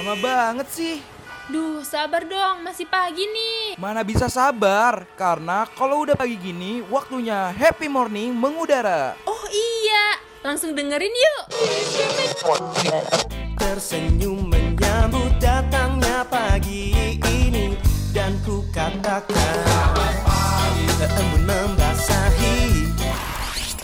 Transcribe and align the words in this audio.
Lama 0.00 0.16
banget 0.16 0.64
sih. 0.72 0.96
Duh, 1.52 1.84
sabar 1.84 2.24
dong, 2.24 2.64
masih 2.64 2.88
pagi 2.88 3.20
nih. 3.20 3.76
Mana 3.76 4.00
bisa 4.00 4.32
sabar, 4.32 5.04
karena 5.12 5.68
kalau 5.76 6.08
udah 6.08 6.16
pagi 6.16 6.40
gini, 6.40 6.80
waktunya 6.88 7.52
happy 7.52 7.84
morning 7.84 8.32
mengudara. 8.32 9.12
Oh 9.28 9.44
iya, 9.52 10.16
langsung 10.40 10.72
dengerin 10.72 11.12
yuk. 11.12 11.42
Tersenyum 13.60 14.48
menyambut 14.48 15.36
datangnya 15.36 16.24
pagi 16.24 17.20
ini 17.20 17.76
Dan 18.08 18.40
ku 18.40 18.64
katakan 18.72 19.36
Embun 20.96 21.44
membasahi 21.44 22.88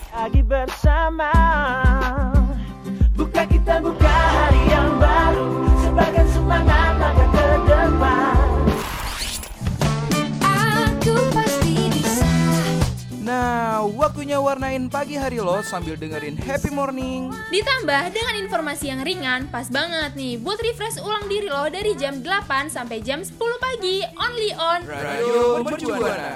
Pagi 0.09 0.41
bersama 0.41 1.29
Buka 3.13 3.45
kita 3.45 3.85
buka 3.85 4.06
waktunya 14.17 14.41
warnain 14.41 14.89
pagi 14.89 15.13
hari 15.13 15.45
lo 15.45 15.61
sambil 15.61 15.93
dengerin 15.93 16.41
happy 16.41 16.73
morning. 16.73 17.29
Ditambah 17.53 18.17
dengan 18.17 18.49
informasi 18.49 18.89
yang 18.89 19.05
ringan, 19.05 19.45
pas 19.53 19.69
banget 19.69 20.17
nih 20.17 20.41
buat 20.41 20.57
refresh 20.57 21.05
ulang 21.05 21.29
diri 21.29 21.53
lo 21.53 21.69
dari 21.69 21.93
jam 22.01 22.25
8 22.25 22.73
sampai 22.73 23.05
jam 23.05 23.21
10 23.21 23.37
pagi, 23.37 24.01
only 24.17 24.57
on 24.57 24.89
Radio 24.89 25.61
Mercubuana. 25.61 26.33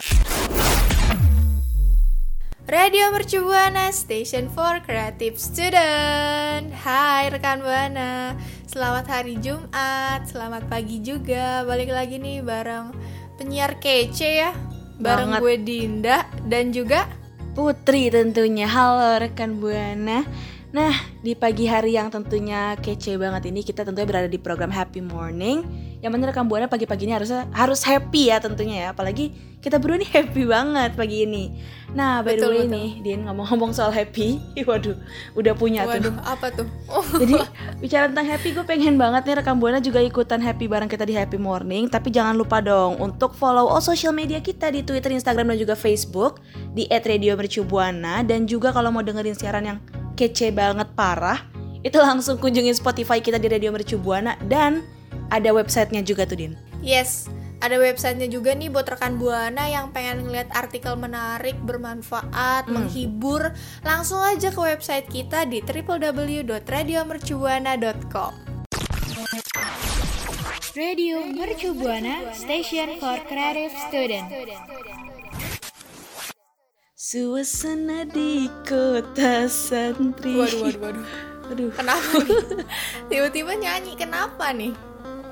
Radio 2.69 3.09
Mercu 3.16 3.48
Buana 3.48 3.88
Station 3.97 4.52
for 4.52 4.85
Creative 4.85 5.41
Student 5.41 6.71
Hai 6.71 7.33
rekan 7.33 7.65
Buana 7.65 8.38
Selamat 8.71 9.10
hari 9.10 9.43
Jumat 9.43 10.23
Selamat 10.30 10.71
pagi 10.71 11.02
juga 11.02 11.66
Balik 11.66 11.90
lagi 11.90 12.23
nih 12.23 12.46
bareng 12.46 12.95
penyiar 13.43 13.74
kece 13.83 14.30
ya 14.46 14.55
Bareng 15.02 15.35
Banget. 15.35 15.43
gue 15.43 15.55
Dinda 15.66 16.18
Dan 16.46 16.71
juga 16.71 17.10
Putri 17.51 18.15
tentunya. 18.15 18.70
Halo 18.70 19.18
rekan 19.18 19.59
Buana. 19.59 20.23
Nah, 20.70 20.95
di 21.18 21.34
pagi 21.34 21.66
hari 21.66 21.98
yang 21.98 22.06
tentunya 22.06 22.79
kece 22.79 23.18
banget 23.18 23.51
ini 23.51 23.66
kita 23.66 23.82
tentunya 23.82 24.06
berada 24.06 24.30
di 24.30 24.38
program 24.38 24.70
Happy 24.70 25.02
Morning. 25.02 25.90
Yang 26.01 26.10
mana 26.16 26.32
rekan 26.32 26.48
Buana 26.48 26.65
pagi-pagi 26.65 27.04
ini 27.04 27.12
harus 27.12 27.29
harus 27.32 27.80
happy 27.84 28.32
ya 28.32 28.40
tentunya 28.40 28.88
ya. 28.88 28.96
Apalagi 28.96 29.37
kita 29.60 29.76
berdua 29.76 30.01
nih 30.01 30.10
happy 30.16 30.43
banget 30.48 30.96
pagi 30.96 31.29
ini. 31.29 31.45
Nah, 31.90 32.23
by 32.23 32.38
the 32.38 32.46
Betul, 32.46 32.51
way 32.54 32.65
betul. 32.65 32.76
nih, 32.79 32.90
Din 33.02 33.20
ngomong-ngomong 33.26 33.74
soal 33.74 33.90
happy. 33.90 34.40
Waduh, 34.68 34.96
udah 35.37 35.52
punya 35.59 35.84
tuh. 35.84 36.01
Waduh 36.01 36.15
apa 36.23 36.46
tuh 36.54 36.66
oh, 36.87 37.02
Jadi 37.23 37.34
bicara 37.82 38.06
tentang 38.06 38.26
happy 38.30 38.48
gue 38.54 38.65
pengen 38.65 38.95
banget 38.95 39.23
nih 39.26 39.34
rekam 39.43 39.59
Buana 39.59 39.82
juga 39.82 39.98
ikutan 39.98 40.38
happy 40.38 40.71
bareng 40.71 40.87
kita 40.87 41.04
di 41.04 41.15
Happy 41.18 41.37
Morning 41.37 41.90
Tapi 41.90 42.15
jangan 42.15 42.38
lupa 42.38 42.62
dong 42.62 43.02
untuk 43.02 43.34
follow 43.34 43.66
all 43.66 43.82
social 43.82 44.15
media 44.15 44.38
kita 44.38 44.71
di 44.71 44.87
Twitter, 44.87 45.10
Instagram 45.10 45.52
dan 45.54 45.59
juga 45.59 45.74
Facebook 45.74 46.38
Di 46.73 46.87
@radiomercubuana 46.88 48.23
Dan 48.23 48.46
juga 48.46 48.71
kalau 48.71 48.95
mau 48.95 49.02
dengerin 49.02 49.34
siaran 49.34 49.65
yang 49.66 49.78
kece 50.15 50.54
banget 50.54 50.87
parah 50.95 51.43
Itu 51.82 51.98
langsung 51.98 52.38
kunjungin 52.38 52.76
Spotify 52.76 53.18
kita 53.18 53.40
di 53.40 53.51
Radio 53.51 53.74
Mercubuana 53.74 54.38
Dan 54.46 54.99
ada 55.31 55.55
websitenya 55.55 56.03
juga 56.03 56.27
tuh 56.27 56.37
Din 56.37 56.59
Yes 56.83 57.31
ada 57.61 57.77
websitenya 57.77 58.33
juga 58.33 58.57
nih 58.57 58.73
buat 58.73 58.89
rekan 58.89 59.21
Buana 59.21 59.69
yang 59.69 59.93
pengen 59.93 60.25
ngeliat 60.25 60.49
artikel 60.49 60.97
menarik, 60.97 61.61
bermanfaat, 61.61 62.73
menghibur 62.73 63.53
Langsung 63.85 64.25
aja 64.25 64.49
ke 64.49 64.56
website 64.56 65.05
kita 65.12 65.45
di 65.45 65.61
www.radiomercubuana.com 65.61 68.33
Radio 70.73 71.21
Mercu 71.27 71.75
Buana 71.77 72.33
Station 72.33 72.97
for 72.97 73.21
Creative 73.29 73.77
Student. 73.91 74.31
Suasana 76.97 78.07
di 78.07 78.47
kota 78.65 79.51
santri 79.51 80.39
Waduh, 80.39 80.63
waduh, 80.65 80.81
waduh 80.81 81.05
Aduh. 81.51 81.75
Kenapa? 81.75 82.23
Tiba-tiba 83.11 83.59
nyanyi, 83.59 83.99
kenapa 83.99 84.55
nih? 84.55 84.71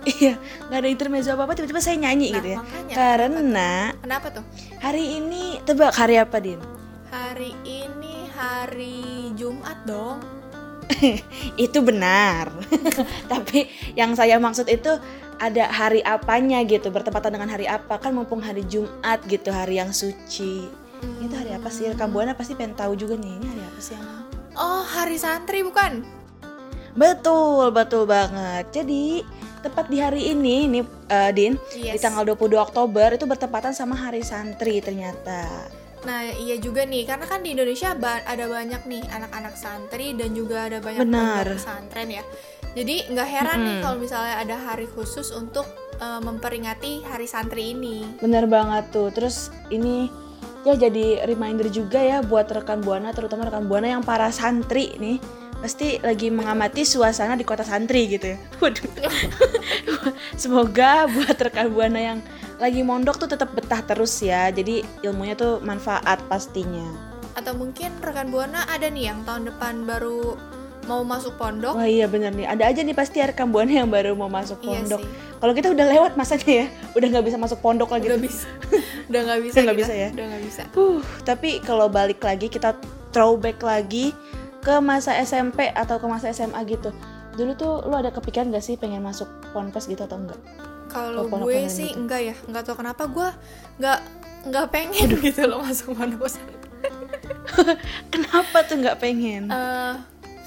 Iya, 0.09 0.41
nggak 0.69 0.79
ada 0.81 0.89
intermezzo 0.89 1.31
apa 1.37 1.45
apa 1.45 1.53
tiba-tiba 1.53 1.85
saya 1.85 2.01
nyanyi 2.01 2.33
Nah, 2.33 2.37
gitu 2.41 2.49
ya. 2.49 2.57
makanya, 2.59 2.95
Karena 2.97 3.69
Kenapa 4.01 4.27
tuh? 4.33 4.45
hari 4.81 5.05
ini 5.21 5.61
tebak 5.63 5.93
hari 5.93 6.17
apa, 6.17 6.41
Din? 6.41 6.61
Hari 7.13 7.53
ini 7.63 8.29
hari 8.33 9.05
Jumat 9.37 9.85
dong 9.85 10.25
itu 11.61 11.79
benar. 11.85 12.49
Tapi 13.33 13.69
yang 13.93 14.17
saya 14.17 14.41
maksud 14.41 14.65
itu 14.67 14.89
ada 15.39 15.69
hari 15.71 16.01
apanya 16.03 16.65
gitu, 16.65 16.89
bertepatan 16.89 17.37
dengan 17.37 17.53
hari 17.53 17.69
apa 17.69 18.01
kan 18.01 18.17
mumpung 18.17 18.41
hari 18.41 18.65
Jumat 18.65 19.21
gitu, 19.29 19.53
hari 19.53 19.79
yang 19.79 19.93
suci. 19.93 20.67
Itu 21.23 21.35
hari 21.37 21.53
apa 21.55 21.69
sih? 21.69 21.87
Rekam 21.87 22.11
Buana 22.11 22.33
pasti 22.35 22.57
pengen 22.57 22.75
tahu 22.75 22.97
juga 22.97 23.15
nih, 23.15 23.37
ini 23.37 23.47
hari 23.47 23.63
apa 23.63 23.79
sih 23.79 23.95
yang 23.95 24.07
Oh, 24.59 24.83
hari 24.83 25.15
santri 25.15 25.63
bukan? 25.63 26.03
Betul, 26.99 27.71
betul 27.71 28.11
banget. 28.11 28.67
Jadi 28.75 29.23
tepat 29.69 29.87
di 29.87 29.99
hari 29.99 30.33
ini 30.33 30.65
nih 30.67 30.85
eh, 31.07 31.31
Din, 31.31 31.55
Yes. 31.75 31.95
di 31.95 31.99
tanggal 32.01 32.25
22 32.27 32.57
Oktober 32.59 33.09
itu 33.11 33.25
bertepatan 33.25 33.71
sama 33.71 33.95
hari 33.95 34.25
santri 34.25 34.81
ternyata. 34.81 35.69
Nah, 35.99 36.25
iya 36.31 36.57
juga 36.57 36.83
nih, 36.83 37.05
karena 37.05 37.27
kan 37.27 37.43
di 37.43 37.53
Indonesia 37.53 37.91
ba- 37.93 38.23
ada 38.23 38.47
banyak 38.47 38.87
nih 38.87 39.03
anak-anak 39.05 39.55
santri 39.55 40.15
dan 40.15 40.31
juga 40.31 40.71
ada 40.71 40.79
banyak 40.79 41.05
Benar. 41.05 41.45
pesantren 41.53 42.09
ya. 42.09 42.25
Jadi 42.71 43.11
nggak 43.11 43.29
heran 43.29 43.59
nih 43.59 43.75
Mm-mm. 43.75 43.83
kalau 43.83 43.99
misalnya 43.99 44.35
ada 44.39 44.57
hari 44.57 44.87
khusus 44.89 45.29
untuk 45.31 45.67
eh, 45.99 46.21
memperingati 46.23 47.03
hari 47.05 47.27
santri 47.27 47.75
ini. 47.75 48.07
Bener 48.19 48.47
banget 48.47 48.89
tuh. 48.89 49.11
Terus 49.11 49.51
ini 49.69 50.07
ya 50.63 50.75
jadi 50.77 51.25
reminder 51.25 51.67
juga 51.67 51.99
ya 51.99 52.19
buat 52.21 52.47
rekan 52.47 52.79
Buana 52.79 53.11
terutama 53.11 53.47
rekan 53.47 53.67
Buana 53.67 53.91
yang 53.91 54.03
para 54.03 54.31
santri 54.31 54.95
nih 54.97 55.19
pasti 55.59 55.99
lagi 55.99 56.31
mengamati 56.31 56.87
suasana 56.87 57.35
di 57.35 57.43
kota 57.43 57.67
santri 57.67 58.07
gitu 58.07 58.35
ya. 58.35 58.39
Waduh. 58.63 58.87
Semoga 60.41 61.11
buat 61.11 61.35
rekan 61.35 61.71
Buana 61.71 61.99
yang 61.99 62.19
lagi 62.59 62.83
mondok 62.83 63.19
tuh 63.19 63.29
tetap 63.31 63.51
betah 63.53 63.83
terus 63.83 64.15
ya. 64.23 64.49
Jadi 64.49 64.83
ilmunya 65.03 65.35
tuh 65.35 65.59
manfaat 65.61 66.23
pastinya. 66.27 66.87
Atau 67.35 67.55
mungkin 67.55 67.91
rekan 67.99 68.31
Buana 68.31 68.67
ada 68.67 68.87
nih 68.87 69.11
yang 69.11 69.23
tahun 69.27 69.51
depan 69.51 69.83
baru 69.83 70.39
mau 70.87 71.05
masuk 71.05 71.37
pondok. 71.37 71.77
Wah 71.77 71.85
iya 71.85 72.09
bener 72.09 72.33
nih. 72.33 72.49
Ada 72.49 72.71
aja 72.71 72.81
nih 72.81 72.97
pasti 72.97 73.19
rekan 73.21 73.51
Buana 73.51 73.85
yang 73.85 73.91
baru 73.91 74.15
mau 74.15 74.31
masuk 74.31 74.63
Iya 74.63 74.83
pondok. 74.83 75.01
sih. 75.03 75.11
Kalau 75.39 75.53
kita 75.55 75.69
udah 75.71 75.87
lewat 75.87 76.13
masanya 76.19 76.51
ya, 76.51 76.67
udah 76.99 77.07
nggak 77.15 77.25
bisa 77.31 77.37
masuk 77.39 77.59
pondok 77.63 77.91
lagi. 77.95 78.11
Udah 78.11 78.19
bisa. 78.19 78.47
Udah 79.09 79.21
nggak 79.25 79.41
bisa. 79.41 79.55
Udah 79.57 79.63
nggak 79.65 79.79
kita. 79.79 79.87
bisa 79.89 79.95
ya? 79.97 80.09
Udah 80.13 80.27
nggak 80.29 80.43
bisa. 80.45 80.63
Huh, 80.77 81.01
tapi 81.25 81.51
kalau 81.65 81.87
balik 81.89 82.21
lagi 82.21 82.53
kita 82.53 82.77
throwback 83.09 83.57
lagi 83.65 84.13
ke 84.69 84.77
masa 84.85 85.17
SMP 85.25 85.73
atau 85.73 85.97
ke 85.97 86.05
masa 86.05 86.29
SMA 86.37 86.61
gitu. 86.69 86.93
Dulu 87.41 87.57
tuh 87.57 87.89
lu 87.89 87.97
ada 87.97 88.13
kepikiran 88.13 88.53
gak 88.53 88.61
sih 88.61 88.77
pengen 88.77 89.01
masuk 89.01 89.25
ponpes 89.57 89.89
gitu 89.89 90.05
atau 90.05 90.21
enggak? 90.21 90.37
Kalau 90.93 91.25
gue 91.25 91.73
sih 91.73 91.89
gitu. 91.89 92.05
enggak 92.05 92.21
ya, 92.21 92.35
enggak 92.45 92.69
tahu 92.69 92.85
kenapa 92.85 93.09
gue 93.09 93.29
nggak 93.81 93.99
nggak 94.53 94.67
pengen 94.69 95.09
gitu 95.25 95.49
loh 95.49 95.65
masuk 95.65 95.97
pondok 95.97 96.29
pesantren. 96.29 96.61
Kenapa 98.13 98.61
tuh 98.69 98.77
nggak 98.77 99.01
pengen? 99.01 99.49
eh 99.49 99.95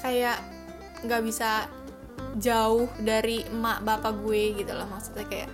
kayak 0.06 0.38
nggak 1.02 1.22
bisa 1.26 1.66
jauh 2.38 2.86
dari 3.02 3.42
emak 3.50 3.82
bapak 3.82 4.14
gue 4.22 4.62
gitu 4.62 4.72
loh 4.72 4.86
maksudnya 4.86 5.26
kayak 5.26 5.50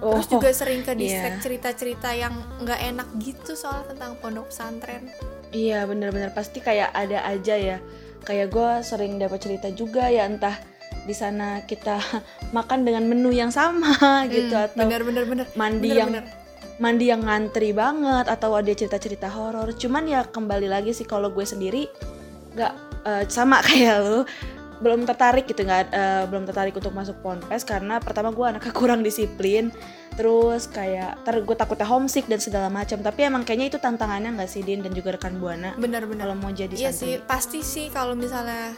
oh, 0.00 0.16
terus 0.16 0.28
juga 0.30 0.50
sering 0.54 0.82
ke 0.86 0.96
distract 0.96 1.38
iya. 1.38 1.44
cerita-cerita 1.44 2.10
yang 2.16 2.34
nggak 2.62 2.80
enak 2.94 3.08
gitu 3.20 3.52
soal 3.58 3.84
tentang 3.84 4.16
pondok 4.22 4.48
pesantren 4.48 5.10
iya 5.50 5.84
bener-bener 5.84 6.30
pasti 6.32 6.58
kayak 6.58 6.90
ada 6.90 7.22
aja 7.24 7.54
ya. 7.54 7.78
Kayak 8.22 8.50
gue 8.50 8.70
sering 8.82 9.18
dapat 9.18 9.38
cerita 9.38 9.68
juga 9.70 10.10
ya 10.10 10.26
entah 10.26 10.56
di 11.06 11.14
sana 11.14 11.62
kita 11.62 12.02
makan 12.56 12.82
dengan 12.82 13.06
menu 13.06 13.30
yang 13.30 13.50
sama 13.50 13.94
gitu 14.34 14.50
Hmm, 14.50 14.66
atau 14.66 14.82
bener 14.82 15.02
bener 15.06 15.24
bener 15.24 15.46
mandi 15.54 15.94
Bener, 15.94 15.98
yang 16.02 16.10
bener. 16.10 16.24
mandi 16.76 17.04
yang 17.08 17.22
ngantri 17.22 17.70
banget 17.70 18.26
atau 18.26 18.52
ada 18.54 18.68
cerita-cerita 18.68 19.30
horor. 19.30 19.70
Cuman 19.72 20.04
ya 20.06 20.26
kembali 20.26 20.66
lagi 20.66 20.90
sih 20.90 21.06
kalau 21.06 21.30
gue 21.30 21.46
sendiri 21.46 21.86
nggak 22.54 22.72
eh, 23.06 23.22
sama 23.30 23.62
kayak 23.66 23.96
lu 24.02 24.20
belum 24.76 25.08
tertarik 25.08 25.48
gitu 25.48 25.64
nggak 25.64 25.88
eh, 25.88 26.24
belum 26.28 26.44
tertarik 26.44 26.76
untuk 26.76 26.92
masuk 26.92 27.16
ponpes 27.24 27.64
karena 27.64 27.96
pertama 27.96 28.28
gue 28.28 28.44
anaknya 28.44 28.74
kurang 28.76 29.00
disiplin 29.00 29.72
terus 30.16 30.66
kayak 30.66 31.22
ter 31.22 31.44
gue 31.44 31.56
takutnya 31.56 31.86
homesick 31.86 32.24
dan 32.26 32.40
segala 32.40 32.66
macam. 32.66 32.98
Tapi 32.98 33.20
emang 33.22 33.44
kayaknya 33.44 33.76
itu 33.76 33.78
tantangannya 33.78 34.34
nggak 34.34 34.50
sih 34.50 34.64
Din 34.64 34.80
dan 34.80 34.90
juga 34.90 35.14
rekan 35.14 35.36
buana? 35.36 35.76
Bener 35.76 36.08
kalau 36.08 36.34
mau 36.34 36.50
jadi 36.50 36.72
iya 36.72 36.90
sih 36.90 37.20
santri 37.20 37.28
pasti 37.28 37.60
sih 37.60 37.86
kalau 37.92 38.16
misalnya 38.16 38.72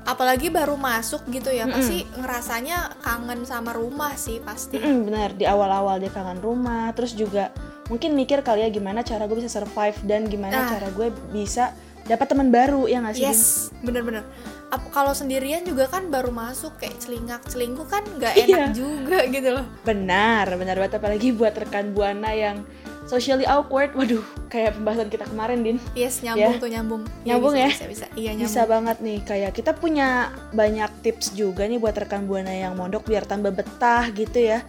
apalagi 0.00 0.48
baru 0.48 0.80
masuk 0.80 1.28
gitu 1.28 1.52
ya 1.52 1.68
pasti 1.68 2.08
ngerasanya 2.16 3.04
kangen 3.04 3.44
sama 3.44 3.76
rumah 3.76 4.16
sih 4.16 4.40
pasti. 4.40 4.80
Mm-mm, 4.80 5.06
bener 5.06 5.36
di 5.36 5.44
awal-awal 5.44 6.00
dia 6.00 6.08
kangen 6.08 6.40
rumah 6.40 6.88
terus 6.96 7.12
juga 7.12 7.52
mungkin 7.86 8.16
mikir 8.16 8.40
kali 8.40 8.64
ya 8.64 8.70
gimana 8.72 9.04
cara 9.04 9.28
gue 9.28 9.36
bisa 9.36 9.52
survive 9.52 9.98
dan 10.08 10.24
gimana 10.24 10.56
Ah. 10.56 10.68
cara 10.72 10.88
gue 10.88 11.12
bisa 11.30 11.76
dapat 12.08 12.26
teman 12.26 12.48
baru 12.48 12.88
ya 12.88 13.04
nggak 13.04 13.14
sih? 13.14 13.22
Yes, 13.28 13.42
bener-bener. 13.84 14.24
Ap- 14.70 14.90
Kalau 14.90 15.10
sendirian 15.10 15.62
juga 15.62 15.86
kan 15.86 16.06
baru 16.08 16.30
masuk 16.30 16.78
kayak 16.78 16.98
celingak 16.98 17.42
celingkuh 17.46 17.86
kan 17.86 18.02
nggak 18.06 18.34
Iya. 18.36 18.46
enak 18.46 18.66
juga 18.72 19.18
gitu 19.26 19.48
loh. 19.50 19.66
Benar, 19.82 20.46
benar 20.54 20.76
banget 20.76 20.94
apalagi 20.96 21.30
buat 21.30 21.52
rekan 21.52 21.90
buana 21.90 22.30
yang 22.30 22.62
socially 23.04 23.42
awkward. 23.42 23.90
Waduh, 23.92 24.22
kayak 24.46 24.78
pembahasan 24.78 25.10
kita 25.10 25.26
kemarin, 25.26 25.66
Din. 25.66 25.78
Yes, 25.92 26.22
nyambung 26.22 26.54
Ya. 26.54 26.62
tuh 26.62 26.70
nyambung. 26.70 27.02
Nyambung 27.24 27.54
bisa, 27.54 27.62
ya? 27.62 27.68
Bisa, 27.68 27.84
bisa. 27.86 28.06
Iya 28.14 28.30
nyambung. 28.32 28.46
Bisa 28.46 28.62
banget 28.64 28.96
nih, 29.00 29.18
kayak 29.24 29.52
kita 29.52 29.72
punya 29.74 30.08
banyak 30.52 30.90
tips 31.02 31.34
juga 31.34 31.66
nih 31.66 31.78
buat 31.78 31.94
rekan 31.94 32.30
buana 32.30 32.50
yang 32.50 32.78
mondok 32.78 33.02
biar 33.04 33.26
tambah 33.26 33.50
betah 33.50 34.06
gitu 34.12 34.38
ya. 34.38 34.62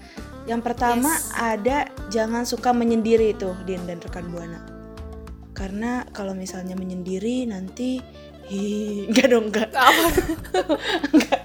Yang 0.50 0.62
pertama 0.66 1.14
Yes. 1.14 1.30
ada 1.32 1.78
jangan 2.10 2.50
suka 2.50 2.74
menyendiri 2.74 3.38
tuh, 3.38 3.54
Din 3.62 3.86
dan 3.86 4.02
rekan 4.02 4.26
buana. 4.30 4.66
Karena 5.54 6.02
kalau 6.10 6.34
misalnya 6.34 6.74
menyendiri 6.74 7.46
nanti 7.46 8.02
Hi, 8.52 9.08
enggak 9.08 9.28
dong, 9.32 9.48
enggak. 9.48 9.72
enggak. 11.16 11.42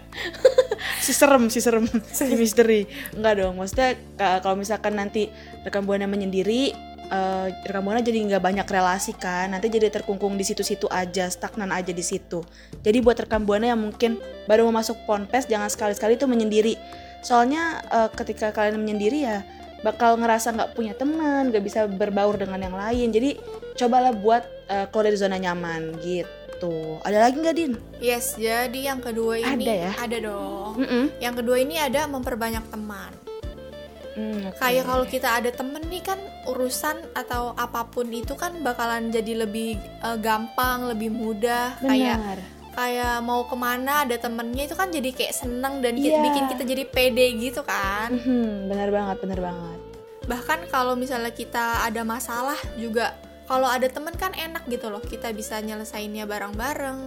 si 0.98 1.14
serem, 1.14 1.46
si 1.46 1.62
serem, 1.62 1.86
si 2.10 2.34
misteri. 2.34 2.82
Enggak 3.14 3.38
dong, 3.38 3.54
maksudnya 3.54 3.94
ka- 4.18 4.42
kalau 4.42 4.58
misalkan 4.58 4.98
nanti 4.98 5.30
rekan 5.62 5.86
buana 5.86 6.10
menyendiri, 6.10 6.74
eh, 7.06 7.46
rekan 7.62 7.86
buana 7.86 8.02
jadi 8.02 8.26
nggak 8.26 8.42
banyak 8.42 8.66
relasi 8.66 9.14
kan, 9.14 9.54
nanti 9.54 9.70
jadi 9.70 9.86
terkungkung 9.94 10.34
di 10.34 10.42
situ-situ 10.42 10.90
aja, 10.90 11.30
stagnan 11.30 11.70
aja 11.70 11.94
di 11.94 12.02
situ. 12.02 12.42
Jadi 12.82 12.98
buat 12.98 13.22
rekan 13.22 13.46
buana 13.46 13.70
yang 13.70 13.78
mungkin 13.78 14.18
baru 14.50 14.66
mau 14.66 14.82
masuk 14.82 14.98
ponpes, 15.06 15.46
jangan 15.46 15.70
sekali-sekali 15.70 16.18
tuh 16.18 16.26
menyendiri. 16.26 16.74
Soalnya 17.22 17.86
eh, 17.86 18.10
ketika 18.18 18.50
kalian 18.50 18.82
menyendiri 18.82 19.30
ya 19.30 19.46
bakal 19.86 20.18
ngerasa 20.18 20.58
nggak 20.58 20.74
punya 20.74 20.98
teman, 20.98 21.54
nggak 21.54 21.62
bisa 21.62 21.86
berbaur 21.86 22.34
dengan 22.34 22.58
yang 22.58 22.74
lain. 22.74 23.14
Jadi 23.14 23.38
cobalah 23.78 24.10
buat 24.10 24.42
eh, 24.66 24.90
keluar 24.90 25.06
dari 25.06 25.18
zona 25.22 25.38
nyaman 25.38 26.02
gitu. 26.02 26.45
Ada 27.02 27.18
lagi 27.22 27.36
nggak 27.36 27.54
Din? 27.54 27.72
Yes, 27.98 28.34
jadi 28.34 28.80
yang 28.86 28.98
kedua 28.98 29.36
ini 29.36 29.64
Ada 29.64 29.74
ya? 29.76 29.92
ada 29.98 30.16
dong. 30.18 30.72
Mm-mm. 30.76 31.04
Yang 31.18 31.34
kedua 31.40 31.56
ini 31.58 31.76
ada 31.76 32.06
memperbanyak 32.06 32.64
teman. 32.66 33.12
Hmm, 34.16 34.48
oke. 34.48 34.56
Kayak 34.56 34.84
kalau 34.86 35.04
kita 35.04 35.28
ada 35.30 35.50
temen 35.50 35.84
nih 35.86 36.00
kan 36.00 36.16
urusan 36.46 36.96
atau 37.12 37.52
apa 37.52 37.84
pun 37.84 38.08
itu 38.08 38.32
kan 38.32 38.56
bakalan 38.60 39.12
jadi 39.12 39.44
lebih 39.44 39.76
eh, 39.76 40.16
gampang, 40.16 40.88
lebih 40.88 41.12
mudah. 41.12 41.76
Kayak 41.78 42.16
Benar. 42.16 42.38
kayak 42.72 43.14
mau 43.20 43.44
ke 43.44 43.52
mana 43.52 44.04
ada 44.04 44.16
temennya 44.16 44.64
itu 44.64 44.72
kan 44.72 44.88
jadi 44.88 45.08
kayak 45.10 45.34
seneng 45.34 45.80
dan 45.80 45.96
Iya. 45.96 46.20
bikin 46.22 46.48
kita 46.48 46.62
jadi 46.64 46.84
pede 46.86 47.26
gitu 47.36 47.60
kan. 47.60 48.08
Mhm, 48.10 48.68
benar 48.68 48.88
banget, 48.88 49.16
benar 49.20 49.40
banget. 49.42 49.78
Bahkan 50.24 50.58
kalau 50.68 50.96
misalnya 50.96 51.30
kita 51.30 51.84
ada 51.84 52.00
masalah 52.02 52.56
juga 52.74 53.12
kalau 53.46 53.66
ada 53.66 53.86
temen 53.86 54.12
kan 54.12 54.30
enak 54.30 54.66
gitu 54.66 54.86
loh 54.86 54.98
kita 54.98 55.30
bisa 55.30 55.58
nyelesainnya 55.58 56.22
bareng-bareng. 56.24 56.98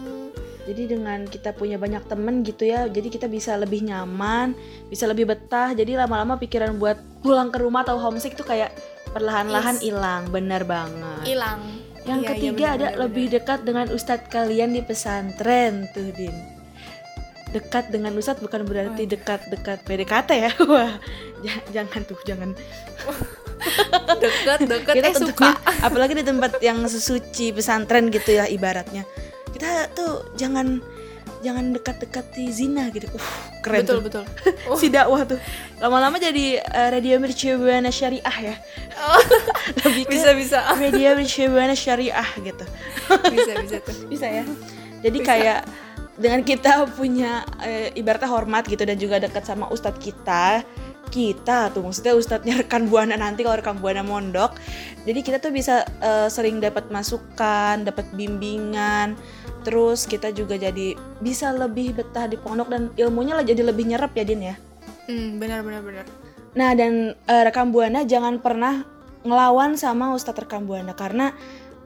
Jadi 0.63 0.85
dengan 0.87 1.25
kita 1.25 1.49
punya 1.51 1.75
banyak 1.75 2.05
temen 2.05 2.41
gitu 2.41 2.61
ya, 2.63 2.85
jadi 2.85 3.07
kita 3.07 3.25
bisa 3.25 3.57
lebih 3.57 3.81
nyaman, 3.81 4.53
bisa 4.85 5.03
lebih 5.03 5.25
betah. 5.25 5.73
Jadi 5.73 5.97
lama-lama 5.97 6.37
pikiran 6.37 6.77
buat 6.77 6.95
pulang 7.19 7.49
ke 7.49 7.57
rumah 7.57 7.81
atau 7.81 7.97
homesick 7.97 8.33
tuh 8.33 8.45
kayak 8.45 8.69
perlahan-lahan 9.09 9.75
Yes. 9.75 9.83
hilang, 9.83 10.29
benar 10.29 10.63
banget. 10.63 11.25
Hilang. 11.25 11.59
Yang 11.99 12.19
Iya, 12.19 12.23
iya, 12.23 12.29
ketiga 12.31 12.53
benar, 12.65 12.75
ada 12.75 12.87
benar, 12.87 12.99
lebih 13.01 13.25
benar. 13.25 13.35
dekat 13.35 13.59
dengan 13.65 13.85
ustadz 13.89 14.29
kalian 14.29 14.69
di 14.71 14.81
pesantren 14.81 15.73
tuh 15.89 16.09
Din. 16.13 16.35
Dekat 17.49 17.89
dengan 17.89 18.13
ustadz 18.13 18.39
bukan 18.39 18.61
berarti 18.61 19.03
dekat-dekat 19.03 19.81
PDKT 19.81 20.29
ya. 20.37 20.51
Wah, 20.69 21.01
ja- 21.41 21.65
jangan 21.73 22.05
tuh, 22.05 22.19
jangan. 22.23 22.53
deket 24.19 24.59
deket 24.65 24.93
Kita 24.95 25.07
eh 25.11 25.15
suka. 25.15 25.49
apalagi 25.83 26.15
di 26.15 26.23
tempat 26.23 26.59
yang 26.63 26.79
sesuci 26.85 27.51
pesantren 27.51 28.07
gitu 28.09 28.33
ya 28.33 28.47
ibaratnya. 28.47 29.03
Kita 29.51 29.91
tuh 29.91 30.31
jangan 30.35 30.79
jangan 31.39 31.71
dekat-dekati 31.71 32.51
zina 32.51 32.91
gitu. 32.91 33.07
Uh, 33.15 33.23
keren 33.63 33.83
Betul 33.83 33.97
tuh. 33.99 34.23
betul. 34.23 34.23
si 34.79 34.87
dakwah 34.91 35.23
tuh 35.23 35.39
lama-lama 35.79 36.15
jadi 36.19 36.59
eh, 36.59 36.89
radio 36.91 37.15
mercubuana 37.19 37.91
syariah 37.91 38.37
ya 38.51 38.55
lebih 39.87 40.03
ke 40.07 40.15
Bisa 40.15 40.31
bisa 40.35 40.59
radio 40.75 41.15
mercubuana 41.15 41.75
syariah 41.75 42.29
gitu 42.39 42.65
bisa 43.35 43.51
bisa 43.59 43.77
tuh. 43.83 43.95
bisa 44.07 44.27
ya 44.27 44.43
jadi 44.99 45.19
kayak 45.23 45.59
dengan 46.19 46.43
kita 46.43 46.87
punya 46.99 47.43
eh, 47.63 47.91
ibaratnya 47.95 48.27
hormat 48.27 48.67
gitu 48.67 48.83
dan 48.83 48.99
juga 48.99 49.19
dekat 49.23 49.43
sama 49.47 49.71
ustadz 49.71 49.99
kita 49.99 50.63
kita 51.09 51.73
tuh 51.73 51.83
maksudnya 51.83 52.13
ustadznya 52.15 52.61
rekan 52.65 52.87
buana 52.87 53.17
nanti 53.17 53.43
kalau 53.43 53.59
rekan 53.59 53.77
buana 53.81 54.05
mondok 54.05 54.55
jadi 55.03 55.19
kita 55.19 55.37
tuh 55.41 55.51
bisa 55.51 55.83
eh, 55.99 56.29
sering 56.31 56.61
dapat 56.63 56.87
masukan 56.93 57.83
dapat 57.83 58.07
bimbingan 58.15 59.17
terus 59.67 60.07
kita 60.07 60.31
juga 60.31 60.55
jadi 60.55 60.95
bisa 61.19 61.51
lebih 61.51 61.97
betah 61.97 62.31
di 62.31 62.39
pondok 62.39 62.71
dan 62.71 62.83
ilmunya 62.95 63.35
lah 63.35 63.43
jadi 63.43 63.65
lebih 63.65 63.91
nyerap 63.91 64.15
ya 64.15 64.23
din 64.23 64.53
ya 64.53 64.55
Hmm, 65.09 65.41
benar 65.41 65.65
benar 65.65 65.81
benar. 65.81 66.05
Nah 66.53 66.77
dan 66.77 67.17
eh, 67.17 67.43
rekam 67.49 67.73
buana 67.73 68.05
jangan 68.05 68.37
pernah 68.37 68.85
ngelawan 69.25 69.73
sama 69.73 70.13
ustadz 70.13 70.45
rekam 70.45 70.69
buana 70.69 70.93
karena 70.93 71.33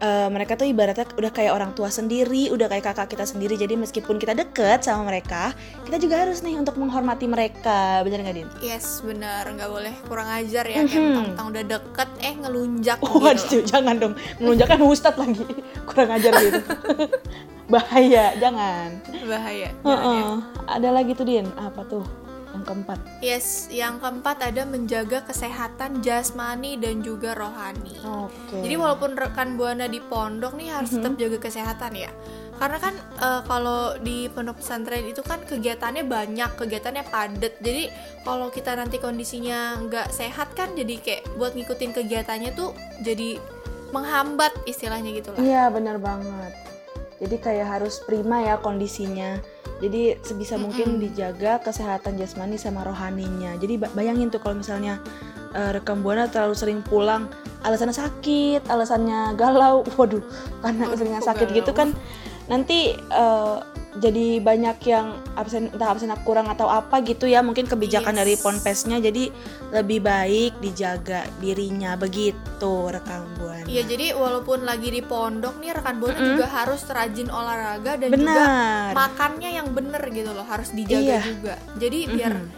eh, 0.04 0.28
mereka 0.28 0.54
tuh 0.54 0.68
ibaratnya 0.68 1.08
udah 1.10 1.32
kayak 1.32 1.50
orang 1.50 1.72
tua 1.72 1.88
sendiri, 1.88 2.52
udah 2.52 2.68
kayak 2.68 2.84
kakak 2.86 3.08
kita 3.10 3.24
sendiri. 3.24 3.56
Jadi 3.56 3.74
meskipun 3.74 4.20
kita 4.20 4.36
deket 4.36 4.84
sama 4.84 5.08
mereka, 5.08 5.56
kita 5.84 5.96
juga 5.98 6.22
harus 6.22 6.44
nih 6.44 6.60
untuk 6.60 6.76
menghormati 6.76 7.24
mereka, 7.26 8.04
bener 8.04 8.20
nggak 8.22 8.36
Din? 8.36 8.50
Yes, 8.60 9.00
benar, 9.00 9.48
nggak 9.48 9.72
boleh 9.72 9.96
kurang 10.04 10.28
ajar 10.28 10.66
ya. 10.66 10.84
Kayak 10.84 10.92
Mhm. 10.92 11.06
mentang-mentang 11.08 11.48
udah 11.50 11.64
deket, 11.70 12.10
eh 12.20 12.34
ngelunjak 12.36 12.98
Oh, 13.00 13.08
gitu. 13.08 13.24
waduh, 13.24 13.62
jangan 13.64 13.96
dong, 13.96 14.14
menunjukkan 14.38 14.80
ustadz 14.84 15.18
lagi, 15.18 15.46
kurang 15.88 16.10
ajar 16.12 16.32
gitu. 16.36 16.60
Bahaya, 17.64 18.36
jangan. 18.36 19.00
Bahaya. 19.24 19.72
jangan 19.80 20.04
ya. 20.04 20.24
Heeh. 20.28 20.36
Ada 20.68 20.90
lagi 20.92 21.12
tuh 21.16 21.24
Din, 21.24 21.48
apa 21.56 21.82
tuh? 21.88 22.04
Yang 22.54 22.64
keempat. 22.70 23.00
Yes, 23.20 23.66
yang 23.74 23.98
keempat 23.98 24.38
ada 24.46 24.62
menjaga 24.64 25.26
kesehatan 25.26 26.06
jasmani 26.06 26.78
dan 26.78 27.02
juga 27.02 27.34
rohani. 27.34 27.98
Oke. 28.06 28.62
Jadi 28.62 28.76
walaupun 28.78 29.18
rekan 29.18 29.58
buana 29.58 29.90
di 29.90 29.98
pondok 29.98 30.54
nih 30.54 30.70
harus 30.70 30.94
tetap 30.94 31.18
jaga 31.18 31.38
kesehatan 31.42 31.98
ya. 31.98 32.14
Karena 32.62 32.78
kan 32.78 32.94
eh, 33.18 33.42
kalau 33.50 33.98
di 33.98 34.30
pondok 34.30 34.62
pesantren 34.62 35.04
itu 35.10 35.26
kan 35.26 35.42
kegiatannya 35.42 36.06
banyak, 36.06 36.54
kegiatannya 36.54 37.04
padat. 37.10 37.58
Jadi 37.58 37.90
kalau 38.22 38.54
kita 38.54 38.78
nanti 38.78 39.02
kondisinya 39.02 39.82
nggak 39.90 40.14
sehat 40.14 40.54
kan 40.54 40.78
jadi 40.78 41.02
kayak 41.02 41.22
buat 41.42 41.58
ngikutin 41.58 41.92
kegiatannya 41.92 42.54
tuh 42.54 42.78
jadi 43.02 43.42
menghambat 43.90 44.54
istilahnya 44.70 45.10
gitu 45.18 45.34
lah. 45.34 45.42
Iya 45.42 45.64
benar 45.74 45.98
banget. 45.98 46.54
Jadi 47.18 47.36
kayak 47.42 47.68
harus 47.80 48.02
prima 48.06 48.42
ya 48.46 48.62
kondisinya. 48.62 49.42
Jadi 49.84 50.16
sebisa 50.24 50.56
mungkin 50.56 50.96
dijaga 50.96 51.60
kesehatan 51.60 52.16
jasmani 52.16 52.56
sama 52.56 52.88
rohaninya. 52.88 53.60
Jadi 53.60 53.84
ba- 53.84 53.92
bayangin 53.92 54.32
tuh 54.32 54.40
kalau 54.40 54.56
misalnya 54.56 55.04
eh, 55.52 55.76
rekam 55.76 56.00
buana 56.00 56.32
terlalu 56.32 56.56
sering 56.56 56.80
pulang, 56.80 57.28
alasannya 57.68 57.92
sakit, 57.92 58.72
alasannya 58.72 59.36
galau, 59.36 59.84
waduh, 60.00 60.24
karena 60.64 60.88
kok 60.88 61.28
sakit 61.28 61.48
gitu 61.52 61.76
galau? 61.76 61.80
kan, 61.84 61.90
nanti 62.48 62.96
eh, 62.96 63.58
jadi 63.94 64.42
banyak 64.42 64.78
yang 64.90 65.22
absen 65.34 65.70
entah 65.70 65.94
absen 65.94 66.10
kurang 66.26 66.50
atau 66.50 66.66
apa 66.66 66.98
gitu 67.06 67.30
ya 67.30 67.46
mungkin 67.46 67.70
kebijakan 67.70 68.14
Yes. 68.14 68.20
dari 68.20 68.34
ponpesnya 68.36 68.98
jadi 68.98 69.30
lebih 69.70 70.02
baik 70.02 70.58
dijaga 70.58 71.30
dirinya 71.38 71.94
begitu 71.94 72.74
rekam 72.90 73.30
buana. 73.38 73.66
Iya, 73.70 73.86
jadi 73.86 74.18
walaupun 74.18 74.66
lagi 74.66 74.90
di 74.90 75.02
pondok 75.02 75.62
nih 75.62 75.78
rekan 75.78 76.02
buana 76.02 76.18
Mm-mm. 76.18 76.30
juga 76.34 76.46
harus 76.48 76.82
rajin 76.86 77.30
olahraga 77.30 77.94
dan 77.96 78.10
juga 78.10 78.18
Benar. 78.18 78.90
makannya 78.94 79.50
yang 79.52 79.68
bener 79.70 80.04
gitu 80.10 80.32
loh, 80.32 80.46
harus 80.46 80.74
dijaga 80.74 81.02
Iya. 81.02 81.22
juga. 81.22 81.56
Jadi 81.78 82.00
biar 82.10 82.34
Mhm. 82.34 82.50